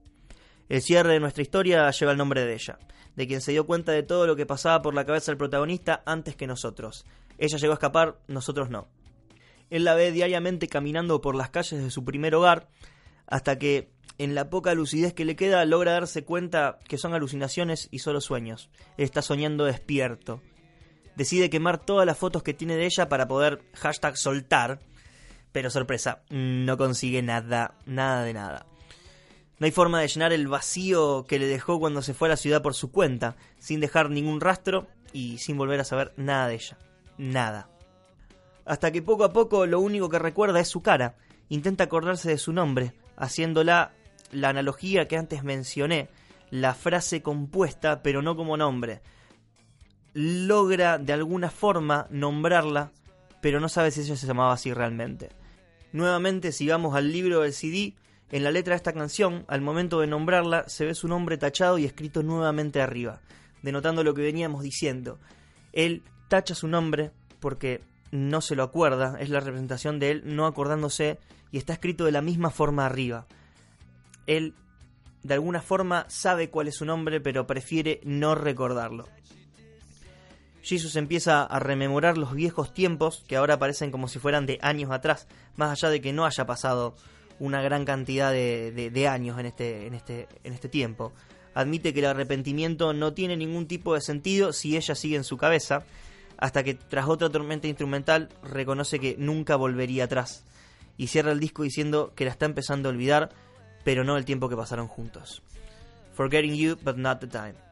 [0.69, 2.79] El cierre de nuestra historia lleva el nombre de ella,
[3.15, 6.03] de quien se dio cuenta de todo lo que pasaba por la cabeza del protagonista
[6.07, 7.05] antes que nosotros.
[7.39, 8.89] Ella llegó a escapar, nosotros no.
[9.71, 12.69] Él la ve diariamente caminando por las calles de su primer hogar,
[13.27, 17.89] hasta que, en la poca lucidez que le queda, logra darse cuenta que son alucinaciones
[17.91, 18.71] y solo sueños.
[18.97, 20.41] Él está soñando despierto.
[21.17, 24.81] Decide quemar todas las fotos que tiene de ella para poder hashtag soltar,
[25.53, 28.67] pero sorpresa, no consigue nada, nada de nada.
[29.59, 32.37] No hay forma de llenar el vacío que le dejó cuando se fue a la
[32.37, 36.57] ciudad por su cuenta, sin dejar ningún rastro y sin volver a saber nada de
[36.57, 36.77] ella.
[37.17, 37.71] Nada.
[38.67, 41.17] Hasta que poco a poco lo único que recuerda es su cara.
[41.49, 43.93] Intenta acordarse de su nombre, haciéndola
[44.33, 46.11] la analogía que antes mencioné,
[46.51, 49.01] la frase compuesta pero no como nombre.
[50.19, 52.91] Logra de alguna forma nombrarla,
[53.43, 55.29] pero no sabe si ella se llamaba así realmente.
[55.93, 57.93] Nuevamente, si vamos al libro del CD,
[58.31, 61.77] en la letra de esta canción, al momento de nombrarla, se ve su nombre tachado
[61.77, 63.21] y escrito nuevamente arriba,
[63.61, 65.19] denotando lo que veníamos diciendo.
[65.75, 70.47] Él tacha su nombre porque no se lo acuerda, es la representación de él no
[70.47, 71.19] acordándose
[71.53, 73.27] y está escrito de la misma forma arriba.
[74.27, 74.55] Él,
[75.25, 79.05] de alguna forma, sabe cuál es su nombre, pero prefiere no recordarlo.
[80.67, 84.91] Jesus empieza a rememorar los viejos tiempos que ahora parecen como si fueran de años
[84.91, 86.97] atrás, más allá de que no haya pasado
[87.39, 91.13] una gran cantidad de, años en este, en, este, en este tiempo.
[91.55, 95.37] Admite que el arrepentimiento no tiene ningún tipo de sentido si ella sigue en su
[95.37, 95.85] cabeza,
[96.37, 100.43] hasta que tras otra tormenta instrumental reconoce que nunca volvería atrás
[100.97, 103.31] y cierra el disco diciendo que la está empezando a olvidar,
[103.85, 105.45] pero no el tiempo que pasaron juntos.
[106.15, 107.66] Forgetting You, but not the time.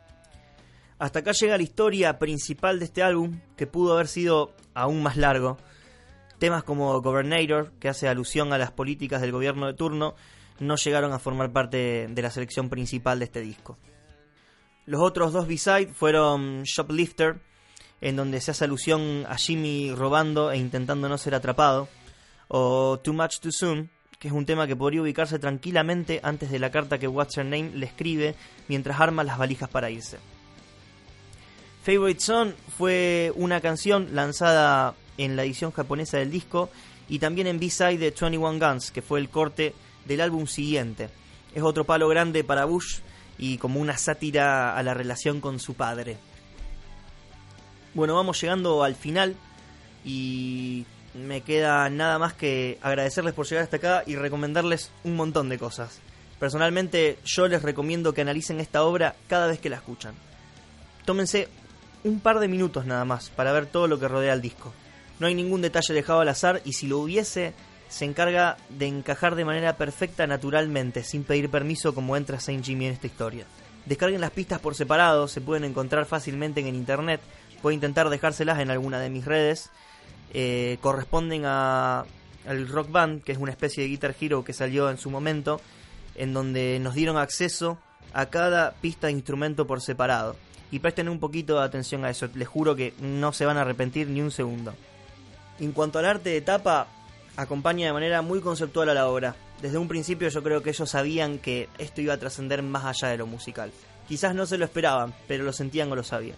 [0.99, 5.17] Hasta acá llega la historia principal de este álbum, que pudo haber sido aún más
[5.17, 5.59] largo,
[6.39, 10.15] Temas como Governator, que hace alusión a las políticas del gobierno de turno,
[10.59, 13.79] no llegaron a formar parte de la selección principal de este disco.
[14.85, 17.41] Los otros dos B-side fueron Shoplifter,
[18.01, 21.89] en donde se hace alusión a Jimmy robando e intentando no ser atrapado,
[22.49, 26.59] o Too Much Too Soon, que es un tema que podría ubicarse tranquilamente antes de
[26.59, 28.35] la carta que What's Her Name le escribe
[28.69, 30.19] mientras arma las valijas para irse.
[31.85, 36.71] Favorite Song fue una canción lanzada en la edición japonesa del disco
[37.11, 39.75] y también en B-side de 21 Guns, que fue el corte
[40.07, 41.11] del álbum siguiente.
[41.55, 43.01] Es otro palo grande para Bush
[43.37, 46.17] y como una sátira a la relación con su padre.
[47.93, 49.37] Bueno, vamos llegando al final
[50.07, 55.51] y me queda nada más que agradecerles por llegar hasta acá y recomendarles un montón
[55.51, 56.01] de cosas.
[56.41, 60.15] Personalmente yo les recomiendo que analicen esta obra cada vez que la escuchan.
[61.05, 61.49] Tómense
[62.05, 64.73] un par de minutos nada más para ver todo lo que rodea el disco.
[65.19, 67.55] No hay ningún detalle dejado al azar y si lo hubiese,
[67.89, 72.87] se encarga de encajar de manera perfecta naturalmente, sin pedir permiso como entra Saint Jimmy
[72.87, 73.47] en esta historia.
[73.87, 77.21] Descarguen las pistas por separado, se pueden encontrar fácilmente en internet.
[77.63, 79.71] Voy a intentar dejárselas en alguna de mis redes.
[80.33, 82.05] Eh, corresponden a,
[82.47, 85.61] al Rock Band, que es una especie de Guitar Hero que salió en su momento,
[86.17, 87.79] en donde nos dieron acceso
[88.13, 90.37] a cada pista de instrumento por separado.
[90.71, 93.63] Y presten un poquito de atención a eso, les juro que no se van a
[93.63, 94.75] arrepentir ni un segundo.
[95.61, 96.89] En cuanto al arte de tapa,
[97.37, 99.37] acompaña de manera muy conceptual a la obra.
[99.63, 103.09] Desde un principio yo creo que ellos sabían que esto iba a trascender más allá
[103.09, 103.71] de lo musical.
[104.09, 106.37] Quizás no se lo esperaban, pero lo sentían o lo sabían.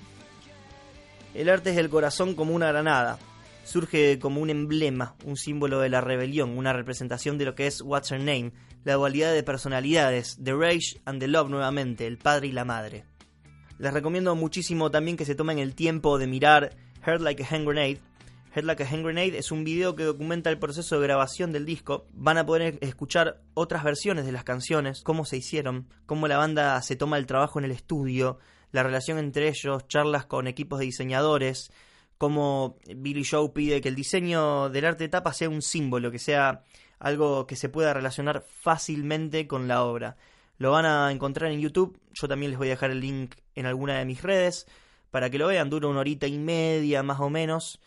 [1.34, 3.18] El arte es el corazón como una granada.
[3.66, 7.82] Surge como un emblema, un símbolo de la rebelión, una representación de lo que es
[7.82, 8.52] What's Her Name,
[8.84, 13.04] la dualidad de personalidades, The Rage and the Love nuevamente, el padre y la madre.
[13.78, 17.66] Les recomiendo muchísimo también que se tomen el tiempo de mirar Heart Like a Hand
[17.66, 18.00] Grenade,
[18.56, 21.66] Head Like a Hand Grenade es un video que documenta el proceso de grabación del
[21.66, 22.06] disco.
[22.14, 26.80] Van a poder escuchar otras versiones de las canciones, cómo se hicieron, cómo la banda
[26.80, 28.38] se toma el trabajo en el estudio,
[28.72, 31.70] la relación entre ellos, charlas con equipos de diseñadores,
[32.18, 36.18] cómo Billy Joe pide que el diseño del arte de tapa sea un símbolo, que
[36.18, 36.62] sea
[36.98, 40.16] algo que se pueda relacionar fácilmente con la obra.
[40.58, 43.66] Lo van a encontrar en YouTube, yo también les voy a dejar el link en
[43.66, 44.66] alguna de mis redes
[45.10, 47.80] para que lo vean, dura una horita y media más o menos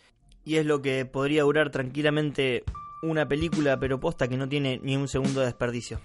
[0.44, 2.64] y es lo que podría durar tranquilamente
[3.02, 6.00] una película, pero posta que no tiene ni un segundo de desperdicio.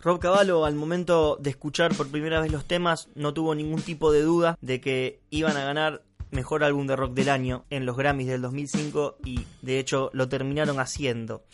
[0.00, 4.12] Rob Cavallo, al momento de escuchar por primera vez los temas, no tuvo ningún tipo
[4.12, 7.96] de duda de que iban a ganar mejor álbum de rock del año en los
[7.96, 11.44] Grammys del 2005 y de hecho lo terminaron haciendo.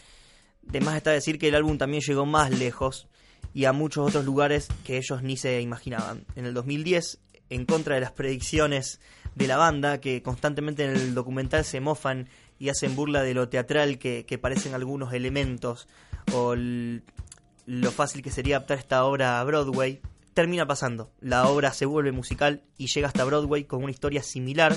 [0.63, 3.09] De más está decir que el álbum también llegó más lejos
[3.55, 6.25] y a muchos otros lugares que ellos ni se imaginaban.
[6.35, 7.21] En el 2010
[7.51, 9.01] en contra de las predicciones
[9.35, 13.49] de la banda, que constantemente en el documental se mofan y hacen burla de lo
[13.49, 15.89] teatral que, parecen algunos elementos
[16.33, 20.01] o lo fácil que sería adaptar esta obra a Broadway.
[20.37, 24.77] Termina pasando, la obra se vuelve musical y llega hasta Broadway con una historia similar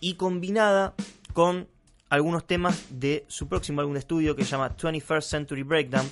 [0.00, 0.94] y combinada
[1.32, 1.68] con
[2.08, 6.04] algunos temas de su próximo álbum de estudio que se llama 21st Century Breakdown,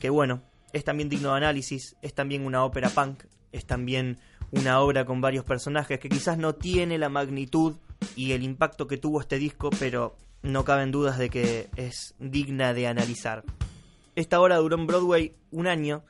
[0.00, 0.42] que bueno,
[0.72, 3.22] es también digno de análisis, es también una ópera punk,
[3.52, 4.18] es también
[4.50, 7.76] una obra con varios personajes que quizás no tiene la magnitud
[8.16, 12.74] y el impacto que tuvo este disco, pero no caben dudas de que es digna
[12.74, 13.44] de analizar.
[14.16, 16.02] Esta obra duró en Broadway un año,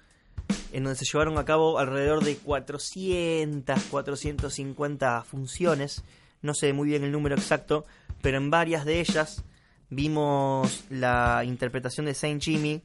[0.72, 6.02] en donde se llevaron a cabo alrededor de 400, 450 funciones,
[6.40, 7.84] no sé muy bien el número exacto,
[8.20, 9.44] pero en varias de ellas
[9.90, 12.82] vimos la interpretación de Saint Jimmy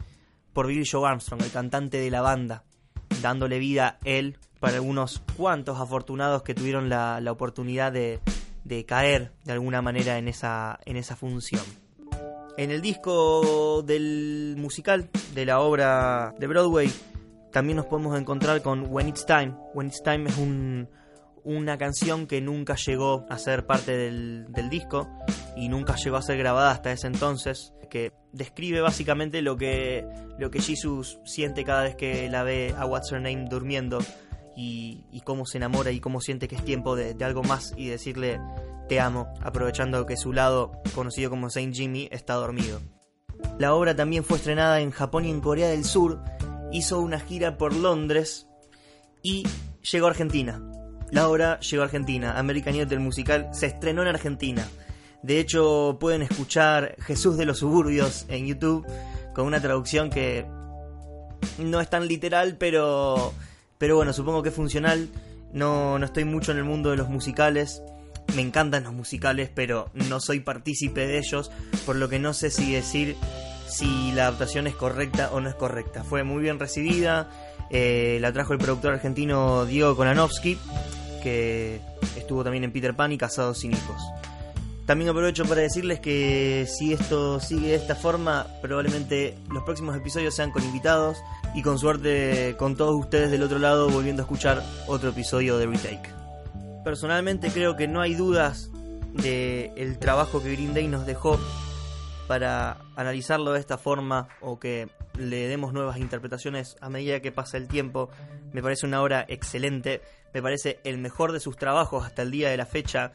[0.54, 2.64] por Billy Joe Armstrong, el cantante de la banda,
[3.22, 8.20] dándole vida él para algunos cuantos afortunados que tuvieron la, oportunidad de,
[8.64, 11.64] de, caer de alguna manera en esa, en esa función.
[12.58, 16.92] En el disco del musical de la obra de Broadway
[17.58, 19.56] también nos podemos encontrar con When It's Time.
[19.74, 20.88] When It's Time es un,
[21.44, 25.10] una canción que nunca llegó a ser parte del, disco
[25.56, 30.06] y nunca llegó a ser grabada hasta ese entonces, que describe básicamente lo que,
[30.38, 33.98] lo que Jesus siente cada vez que la ve a What's Her Name durmiendo
[34.56, 38.40] y, cómo se enamora y cómo siente que es tiempo de, algo más y decirle
[38.88, 42.82] te amo, aprovechando que su lado, conocido como Saint Jimmy, está dormido.
[43.58, 46.22] La obra también fue estrenada en Japón y en Corea del Sur,
[46.72, 48.48] hizo una gira por Londres
[49.24, 49.46] y
[49.92, 50.62] llegó a Argentina.
[51.12, 52.38] La obra llegó a Argentina.
[52.38, 54.68] American Idol musical se estrenó en Argentina.
[55.24, 58.86] De hecho, pueden escuchar Jesús de los Suburbios en YouTube
[59.34, 60.46] con una traducción que
[61.58, 63.34] no es tan literal, pero,
[63.78, 65.10] pero bueno, supongo que es funcional.
[65.54, 67.82] No, no estoy mucho en el mundo de los musicales.
[68.36, 71.52] Me encantan los musicales, pero no soy partícipe de ellos,
[71.86, 73.16] por lo que no sé si decir
[73.68, 76.04] si la adaptación es correcta o no es correcta.
[76.04, 77.30] Fue muy bien recibida,
[77.70, 80.58] eh, la trajo el productor argentino Diego Kolanovsky
[81.22, 81.82] que
[82.16, 84.02] estuvo también en Peter Pan y Casados sin hijos.
[84.86, 90.34] También aprovecho para decirles que si esto sigue de esta forma, probablemente los próximos episodios
[90.34, 91.18] sean con invitados
[91.54, 95.66] y con suerte con todos ustedes del otro lado volviendo a escuchar otro episodio de
[95.66, 96.10] Retake.
[96.86, 98.70] Personalmente creo que no hay dudas
[99.12, 101.38] de el trabajo que Green Day nos dejó
[102.30, 107.56] para analizarlo de esta forma o que le demos nuevas interpretaciones a medida que pasa
[107.58, 108.10] el tiempo.
[108.52, 110.02] Me parece una obra excelente,
[110.34, 113.14] me parece el mejor de sus trabajos hasta el día de la fecha,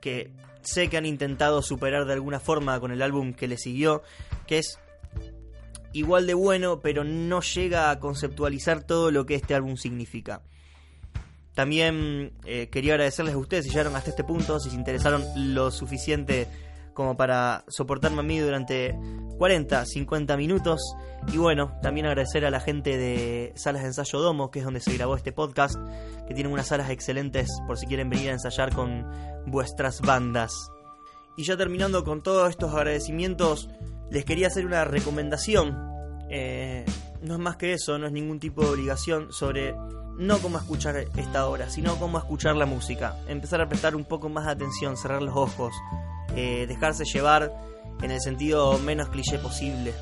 [0.00, 0.30] que
[0.62, 4.02] sé que han intentado superar de alguna forma con el álbum que le siguió,
[4.46, 4.78] que es
[5.92, 10.42] igual de bueno, pero no llega a conceptualizar todo lo que este álbum significa.
[11.54, 15.24] También eh, quería agradecerles a ustedes si llegaron hasta este punto, si se interesaron
[15.54, 16.46] lo suficiente
[16.96, 18.98] como para soportarme a mí durante
[19.38, 20.80] 40, 50 minutos.
[21.32, 24.80] Y bueno, también agradecer a la gente de Salas de Ensayo Domo, que es donde
[24.80, 25.76] se grabó este podcast,
[26.26, 29.06] que tienen unas salas excelentes por si quieren venir a ensayar con
[29.46, 30.70] vuestras bandas.
[31.36, 33.68] Y ya terminando con todos estos agradecimientos,
[34.10, 35.76] les quería hacer una recomendación.
[36.30, 36.86] Eh,
[37.20, 39.74] no es más que eso, no es ningún tipo de obligación sobre
[40.18, 43.16] no cómo escuchar esta obra, sino cómo escuchar la música.
[43.28, 45.74] Empezar a prestar un poco más de atención, cerrar los ojos,
[46.34, 47.52] eh, dejarse llevar
[48.02, 49.94] en el sentido menos cliché posible.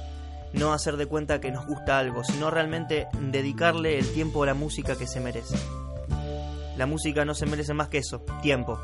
[0.52, 4.54] No hacer de cuenta que nos gusta algo, sino realmente dedicarle el tiempo a la
[4.54, 5.56] música que se merece.
[6.76, 8.78] La música no se merece más que eso, tiempo.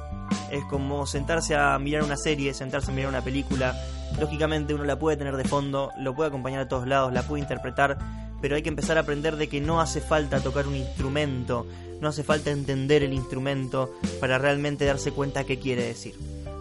[0.51, 3.75] Es como sentarse a mirar una serie, sentarse a mirar una película.
[4.19, 7.43] Lógicamente uno la puede tener de fondo, lo puede acompañar a todos lados, la puede
[7.43, 7.99] interpretar,
[8.41, 11.67] pero hay que empezar a aprender de que no hace falta tocar un instrumento,
[12.01, 16.15] no hace falta entender el instrumento para realmente darse cuenta qué quiere decir.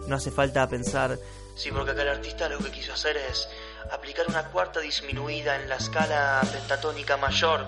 [0.06, 1.18] No hace falta pensar,
[1.54, 3.48] sí, porque acá el artista lo que quiso hacer es
[3.92, 7.64] aplicar una cuarta disminuida en la escala pentatónica mayor.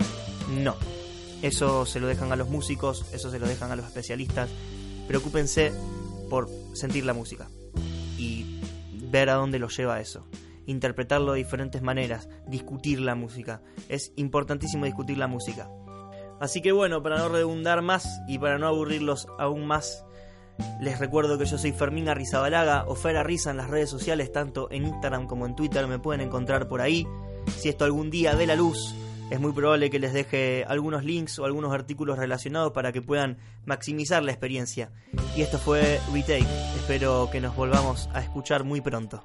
[0.50, 0.76] No,
[1.40, 4.50] eso se lo dejan a los músicos, eso se lo dejan a los especialistas.
[5.08, 5.72] Preocúpense
[6.28, 7.48] por sentir la música
[8.16, 8.60] y
[8.92, 10.26] ver a dónde lo lleva eso.
[10.66, 13.62] Interpretarlo de diferentes maneras, discutir la música.
[13.88, 15.68] Es importantísimo discutir la música.
[16.40, 20.04] Así que bueno, para no redundar más y para no aburrirlos aún más,
[20.80, 24.68] les recuerdo que yo soy Fermín Arrizabalaga o Fer Arriza en las redes sociales, tanto
[24.70, 27.06] en Instagram como en Twitter, me pueden encontrar por ahí.
[27.58, 28.94] Si esto algún día ve la luz,
[29.30, 33.38] es muy probable que les deje algunos links o algunos artículos relacionados para que puedan
[33.64, 34.90] maximizar la experiencia.
[35.36, 36.46] Y esto fue Retake,
[36.76, 39.24] espero que nos volvamos a escuchar muy pronto.